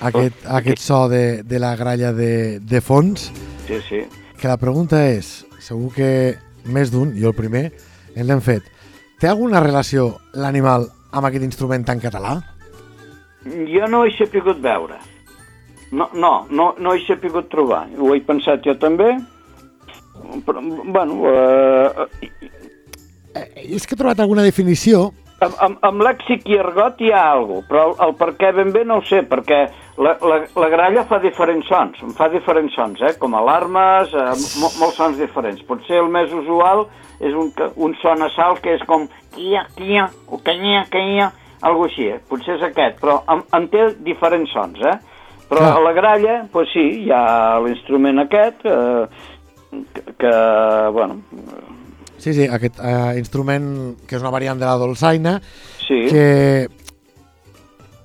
aquest, 0.03 0.41
oh, 0.43 0.55
aquest 0.57 0.81
so 0.83 1.05
de, 1.07 1.41
de 1.47 1.59
la 1.63 1.75
gralla 1.79 2.11
de, 2.13 2.59
de 2.59 2.81
fons. 2.83 3.29
Sí, 3.67 3.79
sí. 3.87 4.01
Que 4.37 4.49
la 4.49 4.57
pregunta 4.59 4.99
és, 5.07 5.45
segur 5.63 5.93
que 5.95 6.09
més 6.67 6.91
d'un, 6.91 7.13
jo 7.15 7.31
el 7.31 7.37
primer, 7.37 7.69
ens 8.13 8.27
l'hem 8.27 8.43
fet. 8.43 8.67
Té 9.21 9.29
alguna 9.31 9.61
relació 9.63 10.17
l'animal 10.35 10.89
amb 11.15 11.29
aquest 11.29 11.45
instrument 11.47 11.85
tan 11.87 12.01
català? 12.03 12.35
Jo 13.47 13.87
no 13.87 14.03
he 14.03 14.11
sabut 14.17 14.59
veure. 14.61 14.99
No, 15.95 16.09
no, 16.11 16.33
no, 16.51 16.73
no 16.75 16.93
he 16.93 17.05
sabut 17.07 17.47
trobar. 17.47 17.85
Ho 17.95 18.11
he 18.13 18.19
pensat 18.27 18.67
jo 18.67 18.75
també, 18.81 19.13
però, 20.43 20.59
bueno... 20.91 21.21
Eh, 21.31 22.27
eh, 23.31 23.47
és 23.79 23.87
que 23.87 23.95
he 23.95 24.01
trobat 24.03 24.19
alguna 24.19 24.43
definició 24.43 25.07
amb, 25.39 25.57
amb, 25.61 25.77
amb 25.85 26.03
lèxic 26.05 26.47
i 26.49 26.57
argot 26.61 27.01
hi 27.01 27.11
ha 27.13 27.23
alguna 27.31 27.61
cosa, 27.61 27.67
però 27.69 27.83
el, 27.87 27.95
el 28.07 28.13
per 28.19 28.29
què 28.39 28.51
ben 28.57 28.71
bé 28.73 28.83
no 28.87 28.99
ho 28.99 29.03
sé, 29.05 29.21
perquè 29.29 29.59
la, 30.01 30.15
la, 30.21 30.39
la 30.63 30.69
gralla 30.73 31.05
fa 31.09 31.19
diferents 31.23 31.67
sons, 31.69 32.01
fa 32.17 32.29
diferents 32.33 32.75
sons, 32.77 33.01
eh? 33.01 33.13
com 33.21 33.35
alarmes, 33.37 34.13
eh, 34.13 34.29
mo, 34.61 34.71
molts 34.81 34.97
sons 34.99 35.19
diferents. 35.21 35.63
Potser 35.67 36.01
el 36.01 36.09
més 36.13 36.33
usual 36.33 36.85
és 37.19 37.33
un, 37.33 37.51
un 37.75 37.95
son 38.01 38.21
nasal 38.21 38.59
que 38.63 38.77
és 38.77 38.85
com 38.89 39.07
quia, 39.35 39.65
quia, 39.77 40.07
o 40.29 40.41
canyia, 40.45 40.85
canyia, 40.93 41.31
algo 41.65 41.87
així, 41.87 42.09
eh? 42.13 42.19
potser 42.29 42.57
és 42.57 42.67
aquest, 42.67 42.99
però 43.01 43.21
en, 43.33 43.45
en 43.57 43.69
té 43.73 43.91
diferents 44.05 44.53
sons, 44.53 44.81
eh? 44.85 44.97
Però 45.47 45.63
ah. 45.63 45.77
a 45.77 45.79
la 45.79 45.93
gralla, 45.95 46.41
doncs 46.51 46.73
sí, 46.75 46.83
hi 47.05 47.11
ha 47.15 47.57
l'instrument 47.63 48.19
aquest, 48.25 48.65
eh, 48.67 49.07
que, 50.19 50.33
bueno, 50.93 51.21
Sí, 52.17 52.33
sí, 52.33 52.47
aquest 52.49 52.79
eh, 52.81 53.13
instrument 53.19 53.95
que 54.07 54.15
és 54.17 54.21
una 54.23 54.31
variant 54.33 54.57
de 54.59 54.65
la 54.65 54.77
dolçaina, 54.81 55.37
sí, 55.85 56.07
que 56.09 56.67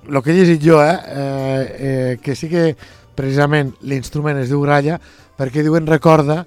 el 0.09 0.22
que 0.22 0.31
he 0.33 0.35
llegit 0.35 0.62
jo, 0.64 0.81
eh, 0.83 0.92
eh, 0.92 1.66
eh, 1.79 2.18
que 2.22 2.35
sí 2.37 2.48
que 2.51 2.75
precisament 3.16 3.75
l'instrument 3.83 4.38
es 4.40 4.48
diu 4.51 4.61
gralla 4.64 4.98
perquè 5.38 5.62
diuen 5.64 5.87
recorda 5.87 6.42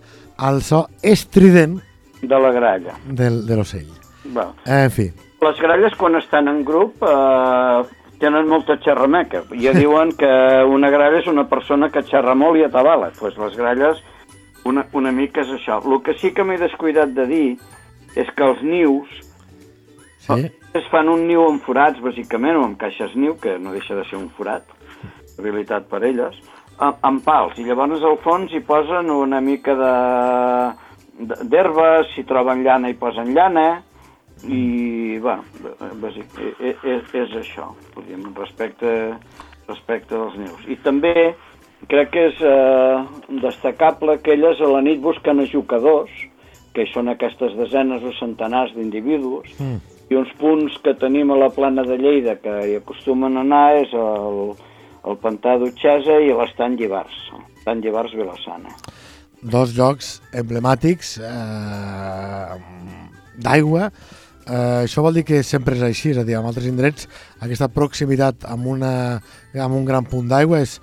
el 0.47 0.61
so 0.61 0.85
estrident 1.01 1.79
de 2.21 2.39
la 2.39 2.51
gralla. 2.51 2.95
del, 3.07 3.45
de 3.45 3.55
l'ocell. 3.55 3.87
Bueno, 4.25 4.55
Eh, 4.65 4.83
en 4.85 4.91
fi, 4.91 5.11
les 5.41 5.59
gralles, 5.61 5.93
quan 5.95 6.15
estan 6.15 6.47
en 6.47 6.63
grup, 6.65 7.01
eh, 7.03 7.83
tenen 8.19 8.47
molta 8.47 8.77
xerrameca. 8.81 9.43
Ja 9.61 9.73
diuen 9.75 10.11
que 10.17 10.29
una 10.65 10.89
gralla 10.89 11.19
és 11.19 11.27
una 11.27 11.47
persona 11.47 11.89
que 11.91 12.01
xerra 12.03 12.33
molt 12.35 12.57
i 12.57 12.63
atabala. 12.65 13.11
Pues 13.19 13.37
les 13.37 13.55
gralles, 13.55 14.01
una, 14.65 14.85
una 14.93 15.11
mica 15.13 15.43
és 15.45 15.53
això. 15.59 15.79
El 15.85 16.01
que 16.05 16.17
sí 16.19 16.33
que 16.33 16.43
m'he 16.43 16.57
descuidat 16.61 17.13
de 17.15 17.25
dir 17.29 17.47
és 18.15 18.29
que 18.35 18.45
els 18.45 18.61
nius 18.65 19.11
sí? 20.25 20.49
es 20.75 20.89
fan 20.91 21.09
un 21.11 21.25
niu 21.29 21.45
amb 21.45 21.63
forats, 21.63 22.01
bàsicament, 22.03 22.57
o 22.59 22.65
amb 22.67 22.79
caixes 22.81 23.15
niu, 23.15 23.37
que 23.41 23.57
no 23.61 23.75
deixa 23.75 23.95
de 23.95 24.03
ser 24.09 24.19
un 24.19 24.29
forat, 24.35 24.67
habilitat 25.39 25.87
per 25.91 26.01
elles, 26.07 26.37
amb, 26.77 26.99
amb 27.05 27.23
pals. 27.25 27.59
I 27.59 27.67
llavors 27.67 28.03
al 28.03 28.19
fons 28.23 28.53
hi 28.53 28.63
posen 28.65 29.11
una 29.13 29.41
mica 29.43 29.77
de 29.79 29.93
d'herba, 31.15 32.03
si 32.11 32.25
troben 32.27 32.65
llana 32.65 32.89
hi 32.91 32.97
posen 32.99 33.31
llana, 33.35 33.83
i, 34.43 35.15
bueno, 35.23 35.45
bàsic, 36.01 36.33
és, 36.59 36.81
és, 36.83 37.13
és 37.15 37.35
això, 37.39 37.69
podríem, 37.93 38.25
respecte, 38.35 38.89
respecte 39.69 40.17
dels 40.17 40.35
nius. 40.41 40.65
I 40.67 40.75
també 40.83 41.13
crec 41.89 42.11
que 42.13 42.27
és 42.29 42.39
eh, 42.41 43.03
destacable 43.41 44.19
que 44.23 44.33
elles 44.35 44.61
a 44.61 44.69
la 44.71 44.81
nit 44.85 45.01
busquen 45.03 45.41
a 45.41 45.47
jugadors, 45.49 46.11
que 46.75 46.85
són 46.91 47.07
aquestes 47.11 47.55
desenes 47.55 48.03
o 48.03 48.11
centenars 48.19 48.73
d'individus, 48.75 49.53
Mm. 49.59 49.79
i 50.11 50.15
uns 50.19 50.31
punts 50.39 50.75
que 50.83 50.93
tenim 50.93 51.31
a 51.31 51.37
la 51.39 51.49
plana 51.49 51.83
de 51.83 51.97
Lleida 51.97 52.35
que 52.35 52.53
hi 52.67 52.75
acostumen 52.77 53.37
a 53.37 53.45
anar 53.45 53.77
és 53.79 53.93
el, 53.93 54.53
el 55.05 55.17
Pantà 55.23 55.55
d'Utxesa 55.61 56.19
i 56.21 56.33
l'Estany 56.35 56.75
Llibars, 56.81 57.15
l'Estany 57.33 57.81
Llibars 57.85 58.13
Vilassana. 58.13 58.75
Dos 59.41 59.73
llocs 59.77 60.19
emblemàtics 60.33 61.17
eh, 61.21 62.59
d'aigua. 63.37 63.89
Eh, 64.45 64.85
això 64.85 65.01
vol 65.01 65.17
dir 65.17 65.23
que 65.25 65.41
sempre 65.43 65.75
és 65.77 65.81
així, 65.85 66.11
és 66.13 66.19
a 66.21 66.23
dir, 66.25 66.35
en 66.37 66.45
altres 66.45 66.67
indrets 66.69 67.07
aquesta 67.41 67.69
proximitat 67.73 68.45
amb, 68.45 68.67
una, 68.75 68.91
amb 69.57 69.73
un 69.73 69.85
gran 69.87 70.05
punt 70.05 70.29
d'aigua 70.29 70.61
és 70.61 70.77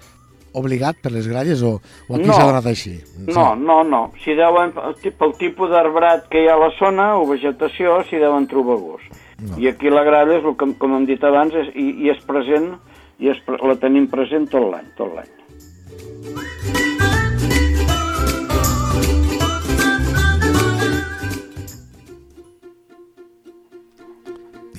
obligat 0.58 0.98
per 1.02 1.12
les 1.12 1.26
gralles 1.28 1.62
o, 1.62 1.74
o 2.08 2.14
aquí 2.16 2.26
No. 2.28 2.34
s'ha 2.36 2.46
donat 2.48 2.66
així? 2.66 2.94
No, 3.28 3.54
no, 3.56 3.82
no. 3.84 4.02
Si 4.24 4.34
deuen, 4.38 4.72
pel 5.18 5.34
tipus 5.40 5.70
d'arbrat 5.70 6.28
que 6.32 6.42
hi 6.44 6.48
ha 6.48 6.54
a 6.58 6.62
la 6.66 6.70
zona 6.78 7.16
o 7.18 7.26
vegetació, 7.30 8.02
s'hi 8.08 8.20
deuen 8.22 8.46
trobar 8.50 8.76
gust. 8.80 9.20
No. 9.42 9.58
I 9.58 9.68
aquí 9.72 9.90
la 9.90 10.04
gralla, 10.06 10.38
és 10.38 10.44
el 10.44 10.56
que, 10.56 10.68
com 10.78 10.94
hem 10.96 11.06
dit 11.08 11.22
abans, 11.24 11.54
és, 11.54 11.72
i, 11.74 11.88
i 12.06 12.10
és 12.14 12.20
present, 12.28 12.74
i 13.18 13.32
és, 13.32 13.40
la 13.48 13.76
tenim 13.80 14.06
present 14.12 14.46
tot 14.52 14.68
l'any, 14.70 14.86
tot 14.98 15.14
l'any. 15.16 15.30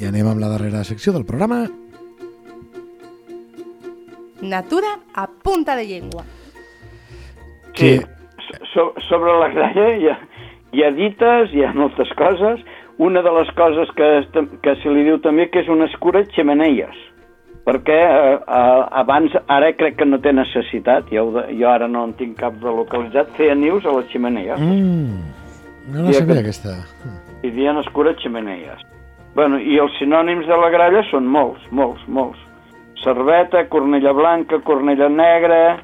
I 0.01 0.07
anem 0.09 0.27
amb 0.27 0.41
la 0.41 0.49
darrera 0.51 0.83
secció 0.87 1.13
del 1.15 1.25
programa. 1.25 1.63
Natura 4.43 4.99
a 5.15 5.27
punta 5.27 5.75
de 5.75 5.87
llengua. 5.87 6.23
Sí, 7.75 7.99
Que- 7.99 8.05
so, 8.73 8.93
sobre 9.09 9.31
la 9.39 9.47
gralla 9.49 9.95
hi 9.97 10.07
ha, 10.09 10.17
hi 10.73 10.83
ha 10.83 10.91
dites, 10.91 11.53
hi 11.53 11.63
ha 11.63 11.73
moltes 11.73 12.09
coses. 12.17 12.59
Una 12.97 13.23
de 13.23 13.31
les 13.31 13.49
coses 13.57 13.89
que, 13.97 14.09
que 14.61 14.75
se 14.83 14.89
li 14.93 15.03
diu 15.07 15.17
també 15.19 15.47
que 15.49 15.63
és 15.63 15.69
una 15.69 15.87
escura 15.89 16.21
xemeneies, 16.35 16.93
perquè 17.65 17.95
eh, 17.97 18.35
eh, 18.37 18.83
abans, 19.01 19.33
ara 19.49 19.71
crec 19.73 19.95
que 19.97 20.05
no 20.05 20.19
té 20.21 20.31
necessitat, 20.31 21.09
jo, 21.09 21.23
jo 21.57 21.69
ara 21.71 21.87
no 21.87 22.03
en 22.05 22.13
tinc 22.19 22.37
cap 22.37 22.53
de 22.61 22.69
localitzat, 22.69 23.31
feia 23.39 23.55
nius 23.55 23.85
a 23.89 23.95
les 23.97 24.11
xemeneies, 24.13 24.59
Mm, 24.59 25.23
no 25.89 26.03
la 26.05 26.13
sabia 26.13 26.35
aquest- 26.43 26.67
aquesta. 26.69 26.75
i 27.41 27.49
dien 27.49 27.77
escura 27.81 28.13
xemeneies. 28.21 28.77
Bueno, 29.33 29.57
i 29.57 29.79
els 29.79 29.91
sinònims 29.97 30.45
de 30.45 30.55
la 30.55 30.69
gralla 30.69 31.01
són 31.09 31.25
molts, 31.25 31.65
molts, 31.71 32.05
molts. 32.07 32.37
Cerveta, 33.01 33.65
cornella 33.69 34.13
blanca, 34.13 34.59
cornella 34.63 35.09
negra, 35.09 35.79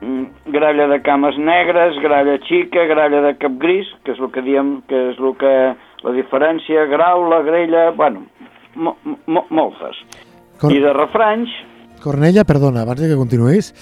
mm, 0.00 0.50
gralla 0.54 0.88
de 0.88 1.00
cames 1.02 1.38
negres, 1.38 2.00
gralla 2.02 2.38
xica, 2.48 2.86
gralla 2.86 3.20
de 3.28 3.36
cap 3.36 3.52
gris, 3.58 3.86
que 4.04 4.12
és 4.12 4.20
el 4.20 4.32
que 4.32 4.42
diem 4.42 4.80
que 4.88 5.10
és 5.12 5.20
el 5.20 5.36
que 5.36 5.54
la 6.02 6.12
diferència, 6.16 6.86
graula, 6.86 7.42
grella, 7.42 7.90
bueno, 7.90 8.26
mo, 8.74 8.96
mo, 9.26 9.46
moltes. 9.50 9.96
Cor 10.60 10.72
I 10.72 10.80
de 10.80 10.92
refranys, 10.92 11.52
Cornella, 12.06 12.44
perdona, 12.46 12.84
abans 12.84 13.00
que 13.00 13.16
continuïs, 13.18 13.72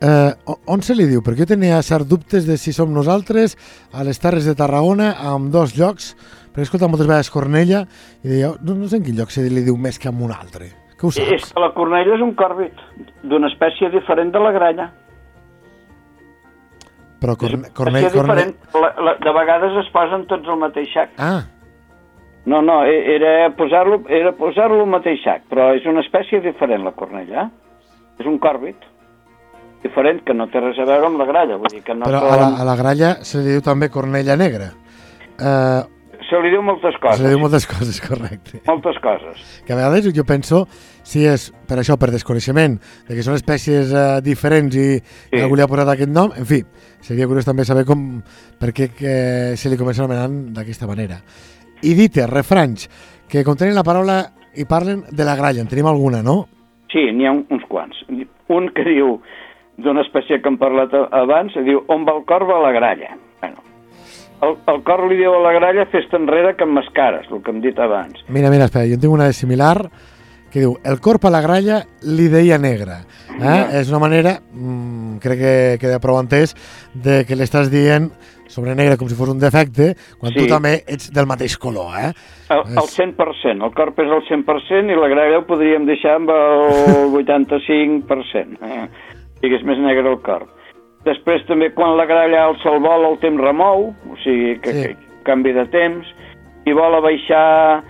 eh, 0.00 0.32
on 0.66 0.82
se 0.82 0.96
li 0.96 1.06
diu? 1.06 1.22
Perquè 1.22 1.44
jo 1.44 1.52
tenia 1.52 1.78
cert 1.86 2.08
dubtes 2.08 2.46
de 2.48 2.56
si 2.58 2.72
som 2.74 2.90
nosaltres 2.94 3.56
a 3.92 4.02
les 4.06 4.18
Terres 4.18 4.48
de 4.48 4.56
Tarragona 4.58 5.12
amb 5.32 5.52
dos 5.54 5.76
llocs, 5.78 6.14
perquè 6.50 6.64
he 6.64 6.68
escoltat 6.68 6.90
moltes 6.90 7.06
vegades 7.06 7.30
Cornella 7.30 7.84
i 8.24 8.32
deia, 8.32 8.54
no, 8.62 8.74
no 8.74 8.90
sé 8.90 8.98
en 8.98 9.06
quin 9.06 9.18
lloc 9.20 9.30
se 9.34 9.46
li 9.46 9.62
diu 9.62 9.76
més 9.76 10.00
que 10.00 10.10
en 10.10 10.22
un 10.24 10.34
altre. 10.34 10.72
Que 10.98 11.06
ho 11.06 11.10
és 11.14 11.18
saps? 11.18 11.52
que 11.54 11.60
la 11.62 11.72
cornella 11.76 12.16
és 12.16 12.22
un 12.24 12.32
còrbit 12.34 12.80
d'una 13.22 13.46
espècie 13.52 13.90
diferent 13.94 14.32
de 14.34 14.40
la 14.42 14.50
gralla. 14.56 14.88
Però 17.18 17.34
És 17.34 17.38
corne, 17.42 17.70
cornell, 17.74 18.10
cornell... 18.14 18.52
La, 18.78 18.90
la, 19.02 19.14
de 19.22 19.32
vegades 19.34 19.78
es 19.84 19.88
posen 19.94 20.26
tots 20.30 20.46
al 20.48 20.58
mateix 20.60 20.92
sac. 20.94 21.14
Ah, 21.18 21.40
No, 22.48 22.62
no, 22.62 22.78
e- 22.86 23.14
era 23.16 23.50
posar-lo 23.58 23.98
era 24.08 24.30
posar-lo 24.32 24.80
al 24.80 24.88
mateix 24.88 25.18
sac, 25.20 25.42
però 25.50 25.66
és 25.76 25.84
una 25.90 26.00
espècie 26.00 26.40
diferent, 26.40 26.80
la 26.86 26.94
cornella. 26.96 27.48
És 28.18 28.26
un 28.26 28.38
còrbit. 28.40 28.86
Diferent, 29.82 30.22
que 30.24 30.34
no 30.34 30.46
té 30.50 30.62
res 30.62 30.78
a 30.80 30.86
veure 30.88 31.06
amb 31.10 31.20
la 31.20 31.26
gralla. 31.28 31.58
Vull 31.60 31.74
dir 31.74 31.82
que 31.84 31.94
no 31.94 32.06
però 32.08 32.22
a 32.24 32.38
la, 32.40 32.48
a 32.62 32.64
la 32.66 32.76
gralla 32.78 33.10
se 33.26 33.42
li 33.42 33.52
diu 33.52 33.60
també 33.62 33.90
Cornella 33.94 34.34
Negra. 34.40 34.70
Eh, 35.38 35.82
Se 36.28 36.36
li 36.44 36.50
diu 36.52 36.60
moltes 36.62 36.92
se 36.94 37.00
coses. 37.00 37.20
li 37.24 37.28
diu 37.32 37.38
moltes 37.40 37.64
coses, 37.66 38.00
correcte. 38.04 38.60
Moltes 38.66 38.98
coses. 39.00 39.62
que 39.66 39.72
a 39.72 39.76
vegades 39.76 40.10
jo 40.14 40.24
penso 40.28 40.66
si 41.02 41.24
és 41.24 41.48
per 41.66 41.78
això, 41.80 41.96
per 41.96 42.10
desconeixement, 42.12 42.74
de 43.08 43.14
que 43.16 43.22
són 43.24 43.34
espècies 43.38 43.92
eh, 43.92 44.20
diferents 44.20 44.76
i, 44.76 44.98
sí. 45.00 45.40
Algú 45.40 45.56
li 45.56 45.62
ha 45.64 45.68
posat 45.70 45.88
aquest 45.94 46.10
nom, 46.12 46.30
en 46.36 46.44
fi, 46.44 46.60
seria 47.00 47.26
curiós 47.26 47.46
també 47.48 47.64
saber 47.64 47.86
com, 47.88 48.20
per 48.60 48.74
què 48.76 48.90
que 48.92 49.14
se 49.56 49.70
li 49.72 49.78
comença 49.80 50.04
anomenant 50.04 50.52
d'aquesta 50.52 50.86
manera. 50.86 51.16
I 51.80 51.94
dites, 51.94 52.28
refranys, 52.28 52.88
que 53.28 53.44
contenen 53.44 53.74
la 53.76 53.84
paraula 53.86 54.18
i 54.56 54.64
parlen 54.68 55.04
de 55.08 55.24
la 55.24 55.36
gralla, 55.38 55.62
en 55.64 55.68
tenim 55.70 55.86
alguna, 55.86 56.20
no? 56.22 56.42
Sí, 56.92 57.06
n'hi 57.12 57.24
ha 57.28 57.32
un- 57.32 57.46
uns 57.50 57.64
quants. 57.68 57.96
Un 58.48 58.68
que 58.74 58.84
diu, 58.84 59.20
d'una 59.78 60.02
espècie 60.02 60.40
que 60.42 60.48
hem 60.48 60.58
parlat 60.58 60.92
abans, 61.12 61.54
diu, 61.64 61.84
on 61.88 62.04
va 62.04 62.16
el 62.18 62.24
cor 62.28 62.44
va 62.48 62.60
la 62.64 62.72
gralla. 62.72 63.14
El, 64.42 64.54
el 64.70 64.82
cor 64.86 65.02
li 65.10 65.16
diu 65.18 65.32
a 65.34 65.40
la 65.42 65.52
gralla, 65.56 65.86
fes-te 65.90 66.16
enrere 66.16 66.54
que 66.56 66.62
em 66.66 66.70
mascares, 66.76 67.26
el 67.32 67.42
que 67.42 67.50
hem 67.50 67.60
dit 67.64 67.78
abans. 67.82 68.20
Mira, 68.28 68.50
mira, 68.54 68.68
espera, 68.70 68.86
jo 68.86 68.94
en 68.94 69.02
tinc 69.02 69.12
una 69.14 69.26
de 69.26 69.34
similar 69.34 69.90
que 70.52 70.62
diu, 70.62 70.76
el 70.88 71.00
corp 71.04 71.26
a 71.28 71.32
la 71.34 71.42
gralla 71.44 71.82
li 72.06 72.28
deia 72.32 72.56
negra. 72.56 73.02
Eh? 73.34 73.42
Ja. 73.42 73.56
És 73.80 73.90
una 73.92 74.00
manera, 74.00 74.38
mm, 74.40 75.18
crec 75.20 75.38
que 75.42 75.54
queda 75.82 76.00
prou 76.00 76.16
entès, 76.22 76.54
de 76.94 77.24
que 77.28 77.36
l'estàs 77.36 77.68
dient 77.68 78.08
sobre 78.48 78.74
negre 78.74 78.96
com 78.96 79.10
si 79.10 79.14
fos 79.18 79.28
un 79.28 79.38
defecte, 79.42 79.94
quan 80.18 80.32
Sí. 80.32 80.38
tu 80.40 80.46
també 80.48 80.82
ets 80.86 81.12
del 81.12 81.26
mateix 81.26 81.58
color, 81.58 81.92
eh? 82.00 82.12
El, 82.48 82.62
el 82.80 82.88
100%, 82.88 83.62
el 83.62 83.74
corp 83.74 83.98
és 84.00 84.08
el 84.08 84.22
100% 84.24 84.90
i 84.90 84.96
la 84.96 85.08
gralla 85.12 85.42
ho 85.42 85.46
podríem 85.46 85.84
deixar 85.84 86.14
amb 86.16 86.30
el 86.30 87.12
85%. 87.12 88.56
Eh? 88.62 88.88
Digues 89.42 89.62
més 89.64 89.78
negre 89.78 90.08
el 90.10 90.20
corp. 90.24 90.48
Després 91.08 91.44
també 91.48 91.70
quan 91.74 91.96
la 91.96 92.04
gralla 92.06 92.44
alça 92.50 92.68
el 92.70 92.80
vol 92.84 93.06
el 93.08 93.18
temps 93.22 93.40
remou, 93.42 93.88
o 94.12 94.16
sigui 94.24 94.58
que, 94.60 94.72
Sí. 94.72 94.88
que 94.94 95.22
canvi 95.24 95.52
de 95.56 95.64
temps, 95.72 96.06
i 96.68 96.72
vol 96.76 97.00
baixar 97.02 97.82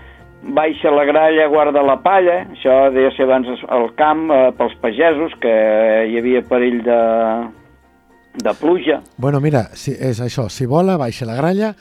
baixa 0.54 0.90
la 0.94 1.02
gralla, 1.04 1.48
guarda 1.50 1.82
la 1.82 1.96
palla, 1.98 2.44
això 2.54 2.92
deia 2.94 3.10
ser 3.16 3.24
abans 3.26 3.48
al 3.68 3.88
camp 3.98 4.28
eh, 4.30 4.52
pels 4.56 4.76
pagesos, 4.80 5.32
que 5.42 5.50
hi 6.06 6.18
havia 6.20 6.44
perill 6.46 6.78
de, 6.86 6.98
de 8.44 8.54
pluja, 8.60 9.00
Bueno, 9.16 9.40
mira, 9.40 9.64
si, 9.74 9.92
és 9.98 10.20
això, 10.22 10.48
si 10.48 10.66
vola, 10.66 10.96
baixa 10.96 11.26
la 11.26 11.34
gralla, 11.34 11.72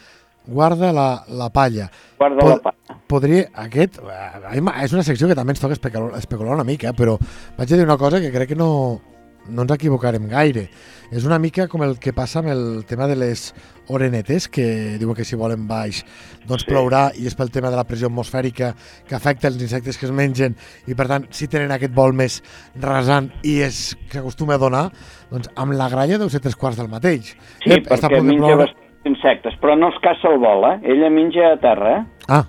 guarda 0.47 0.89
la, 0.95 1.23
la 1.29 1.49
palla. 1.53 1.89
guarda 2.17 2.39
Pod- 2.41 2.49
la 2.55 2.57
palla. 2.71 2.97
Podria, 3.07 3.45
aquest, 3.55 3.99
eh, 4.01 4.61
és 4.83 4.93
una 4.93 5.03
secció 5.05 5.27
que 5.29 5.35
també 5.37 5.53
ens 5.53 5.61
toca 5.61 5.77
especular, 5.77 6.17
especular 6.17 6.55
una 6.57 6.65
mica, 6.65 6.91
però 6.97 7.17
vaig 7.57 7.71
a 7.71 7.75
dir 7.77 7.85
una 7.85 7.97
cosa 7.97 8.19
que 8.19 8.31
crec 8.33 8.49
que 8.49 8.55
no, 8.57 8.99
no 9.49 9.63
ens 9.63 9.71
equivocarem 9.75 10.27
gaire. 10.29 10.67
És 11.11 11.23
una 11.25 11.39
mica 11.39 11.67
com 11.71 11.83
el 11.83 11.97
que 12.03 12.11
passa 12.13 12.39
amb 12.39 12.49
el 12.51 12.83
tema 12.85 13.07
de 13.07 13.15
les 13.15 13.53
orenetes, 13.87 14.49
que 14.51 14.97
diuen 14.99 15.15
que 15.15 15.23
si 15.23 15.37
volen 15.39 15.67
baix 15.67 16.01
doncs 16.47 16.65
Sí. 16.65 16.71
plourà 16.71 17.11
i 17.15 17.25
és 17.27 17.35
pel 17.35 17.49
tema 17.51 17.69
de 17.71 17.77
la 17.77 17.85
pressió 17.87 18.07
atmosfèrica 18.07 18.73
que 19.07 19.15
afecta 19.15 19.47
els 19.47 19.61
insectes 19.61 19.97
que 19.97 20.05
es 20.05 20.11
mengen 20.11 20.55
i 20.87 20.93
per 20.95 21.07
tant 21.07 21.27
si 21.31 21.47
tenen 21.47 21.71
aquest 21.71 21.93
vol 21.95 22.11
més 22.13 22.41
rasant 22.75 23.31
i 23.43 23.61
és 23.61 23.95
que 24.11 24.19
acostuma 24.19 24.55
a 24.55 24.57
donar, 24.57 24.91
doncs 25.31 25.47
amb 25.55 25.71
la 25.73 25.87
gralla 25.89 26.17
deu 26.17 26.29
ser 26.29 26.41
tres 26.41 26.55
quarts 26.55 26.77
del 26.77 26.89
mateix. 26.89 27.37
Sí, 27.63 27.71
Ep, 27.71 27.87
està 27.87 28.09
perquè 28.09 28.19
de 28.21 28.33
menja 28.33 28.67
insectes, 29.07 29.53
però 29.61 29.77
no 29.79 29.87
els 29.87 29.99
caça 30.03 30.27
al 30.27 30.37
vol, 30.43 30.65
eh? 30.67 30.79
Ella 30.91 31.09
menja 31.09 31.53
a 31.53 31.57
terra, 31.63 31.99
eh? 31.99 32.05
Ah, 32.27 32.43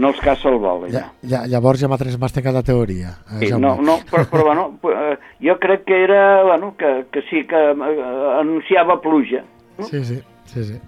No 0.00 0.08
els 0.08 0.20
caça 0.24 0.48
al 0.48 0.56
vol, 0.56 0.86
ja, 0.88 1.02
ja, 1.28 1.42
llavors 1.46 1.82
ja 1.82 1.88
m'ha 1.90 1.98
transmastat 2.00 2.46
la 2.48 2.62
teoria. 2.64 3.10
eh, 3.28 3.40
Sí, 3.42 3.50
Jaume. 3.50 3.60
no, 3.66 3.74
no, 3.84 3.98
però, 4.08 4.24
però 4.30 4.44
bueno, 4.46 4.78
eh, 4.88 5.18
jo 5.44 5.58
crec 5.60 5.84
que 5.84 5.98
era, 6.04 6.42
bueno, 6.44 6.74
que, 6.78 7.04
que 7.12 7.20
sí 7.28 7.44
que 7.46 7.56
eh, 7.56 8.02
anunciava 8.40 9.00
pluja. 9.02 9.42
Sí, 9.80 10.02
sí, 10.04 10.22
sí, 10.46 10.64
sí. 10.64 10.80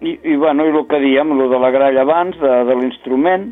I, 0.00 0.12
i 0.30 0.36
bueno, 0.36 0.64
i 0.64 0.70
el 0.70 0.86
que 0.86 1.00
diem, 1.02 1.32
el 1.34 1.50
de 1.50 1.58
la 1.58 1.70
gralla 1.74 2.02
abans, 2.06 2.36
de, 2.40 2.52
de 2.64 2.76
l'instrument, 2.78 3.48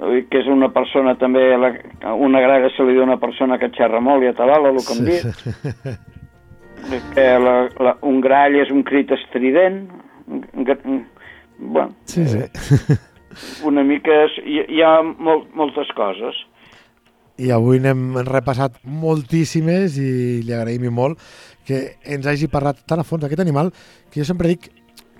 eh, 0.00 0.24
que 0.30 0.40
és 0.40 0.48
una 0.48 0.70
persona 0.72 1.14
també, 1.20 1.42
la, 1.60 1.70
una 2.16 2.40
gralla 2.40 2.70
se 2.74 2.82
li 2.88 2.96
diu 2.96 3.04
una 3.04 3.18
persona 3.20 3.58
que 3.60 3.68
xerra 3.76 4.00
molt 4.00 4.24
i 4.24 4.32
atabala, 4.32 4.72
el 4.72 4.80
que 4.82 4.96
em 4.96 5.04
dit. 5.04 6.00
que 7.14 7.26
la, 7.44 7.56
la, 7.78 7.96
un 8.08 8.22
grall 8.24 8.56
és 8.62 8.70
un 8.72 8.82
crit 8.88 9.12
estrident, 9.12 9.82
un, 10.26 10.42
un, 10.56 11.02
bueno, 11.60 11.94
Sí, 12.04 12.26
sí. 12.26 12.40
una 13.64 13.84
mica... 13.86 14.24
És, 14.26 14.38
hi, 14.44 14.64
hi 14.68 14.82
ha 14.82 14.96
molt, 15.04 15.52
moltes 15.54 15.90
coses. 15.96 16.38
I 17.40 17.52
avui 17.54 17.78
n'hem 17.80 18.18
repassat 18.26 18.80
moltíssimes 18.84 19.96
i 20.00 20.10
li 20.44 20.52
agraïm 20.52 20.90
molt 20.92 21.20
que 21.68 21.94
ens 22.04 22.26
hagi 22.26 22.50
parlat 22.52 22.82
tan 22.88 23.00
a 23.00 23.06
fons 23.06 23.22
d'aquest 23.22 23.40
animal 23.40 23.70
que 24.10 24.20
jo 24.20 24.26
sempre 24.28 24.50
dic 24.50 24.68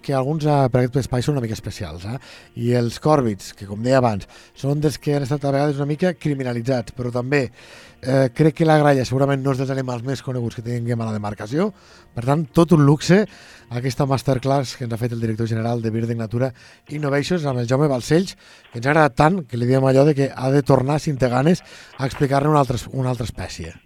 que 0.02 0.14
alguns 0.16 0.46
eh, 0.48 0.56
per 0.72 0.82
aquest 0.82 1.00
espai 1.02 1.24
són 1.24 1.36
una 1.36 1.44
mica 1.44 1.56
especials. 1.56 2.06
Eh? 2.08 2.16
I 2.64 2.72
els 2.80 2.98
còrbits, 3.02 3.52
que 3.58 3.68
com 3.68 3.82
deia 3.84 4.00
abans, 4.00 4.28
són 4.58 4.80
dels 4.82 4.98
que 4.98 5.16
han 5.16 5.26
estat 5.26 5.44
a 5.44 5.54
vegades 5.54 5.80
una 5.80 5.88
mica 5.90 6.14
criminalitzats, 6.18 6.96
però 6.96 7.12
també 7.14 7.46
eh, 7.46 8.28
crec 8.34 8.60
que 8.60 8.68
la 8.68 8.78
gralla 8.80 9.04
segurament 9.08 9.42
no 9.44 9.54
és 9.54 9.60
dels 9.60 9.72
animals 9.74 10.06
més 10.06 10.22
coneguts 10.26 10.58
que 10.58 10.64
tinguem 10.66 11.00
a 11.00 11.10
la 11.10 11.16
demarcació. 11.16 11.70
Per 12.14 12.24
tant, 12.26 12.46
tot 12.56 12.72
un 12.76 12.84
luxe 12.86 13.22
aquesta 13.70 14.06
masterclass 14.10 14.74
que 14.76 14.88
ens 14.88 14.96
ha 14.96 15.00
fet 15.00 15.14
el 15.14 15.22
director 15.22 15.48
general 15.50 15.82
de 15.82 15.92
Birding 15.94 16.18
Natura 16.18 16.50
Innovations 16.90 17.46
amb 17.46 17.62
el 17.62 17.68
Jaume 17.70 17.90
Balcells, 17.90 18.34
que 18.72 18.80
ens 18.80 18.88
ha 18.88 18.94
agradat 18.94 19.20
tant 19.20 19.44
que 19.46 19.60
li 19.60 19.68
diem 19.70 19.86
allò 19.86 20.08
de 20.08 20.16
que 20.18 20.32
ha 20.34 20.50
de 20.50 20.64
tornar, 20.66 20.98
si 20.98 21.14
té 21.14 21.30
ganes, 21.30 21.62
a 21.98 22.10
explicar-ne 22.10 22.50
una, 22.50 22.64
altra, 22.64 22.80
una 22.92 23.14
altra 23.14 23.28
espècie. 23.28 23.76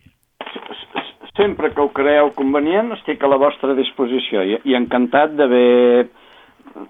Sempre 1.34 1.72
que 1.74 1.82
ho 1.82 1.90
creieu 1.94 2.30
convenient, 2.36 2.92
estic 2.98 3.24
a 3.24 3.30
la 3.30 3.40
vostra 3.42 3.74
disposició 3.74 4.44
i, 4.46 4.60
i 4.70 4.76
encantat 4.78 5.34
d'haver 5.38 6.10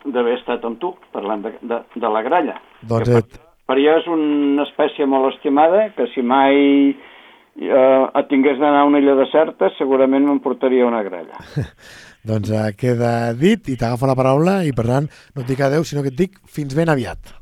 d'haver 0.05 0.39
estat 0.39 0.63
amb 0.65 0.79
tu, 0.81 0.95
parlant 1.13 1.43
de, 1.45 1.51
de, 1.61 1.81
de 2.01 2.13
la 2.13 2.23
gralla. 2.25 2.55
Doncs 2.89 3.11
Que 3.11 3.21
et, 3.21 3.43
Per 3.65 3.79
jo 3.81 3.93
és 3.97 4.07
una 4.13 4.65
espècie 4.67 5.07
molt 5.09 5.31
estimada, 5.33 5.87
que 5.97 6.05
si 6.13 6.21
mai 6.21 6.59
eh, 6.93 8.25
tingués 8.29 8.59
d'anar 8.61 8.83
a 8.83 8.89
una 8.91 9.01
illa 9.01 9.15
deserta, 9.17 9.71
segurament 9.79 10.27
m'emportaria 10.29 10.85
una 10.85 11.01
gralla. 11.07 11.41
doncs 12.29 12.53
eh, 12.53 12.67
queda 12.77 13.33
dit 13.41 13.73
i 13.73 13.79
t'agafo 13.81 14.11
la 14.11 14.19
paraula 14.19 14.59
i 14.69 14.75
per 14.77 14.85
tant 14.91 15.09
no 15.09 15.45
et 15.45 15.49
dic 15.49 15.65
adeu, 15.65 15.85
sinó 15.89 16.05
que 16.05 16.13
et 16.13 16.21
dic 16.21 16.37
fins 16.45 16.77
ben 16.77 16.93
aviat. 16.93 17.33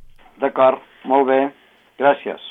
D'acord, 0.43 0.79
molt 1.11 1.27
bé, 1.27 1.43
gràcies. 1.99 2.51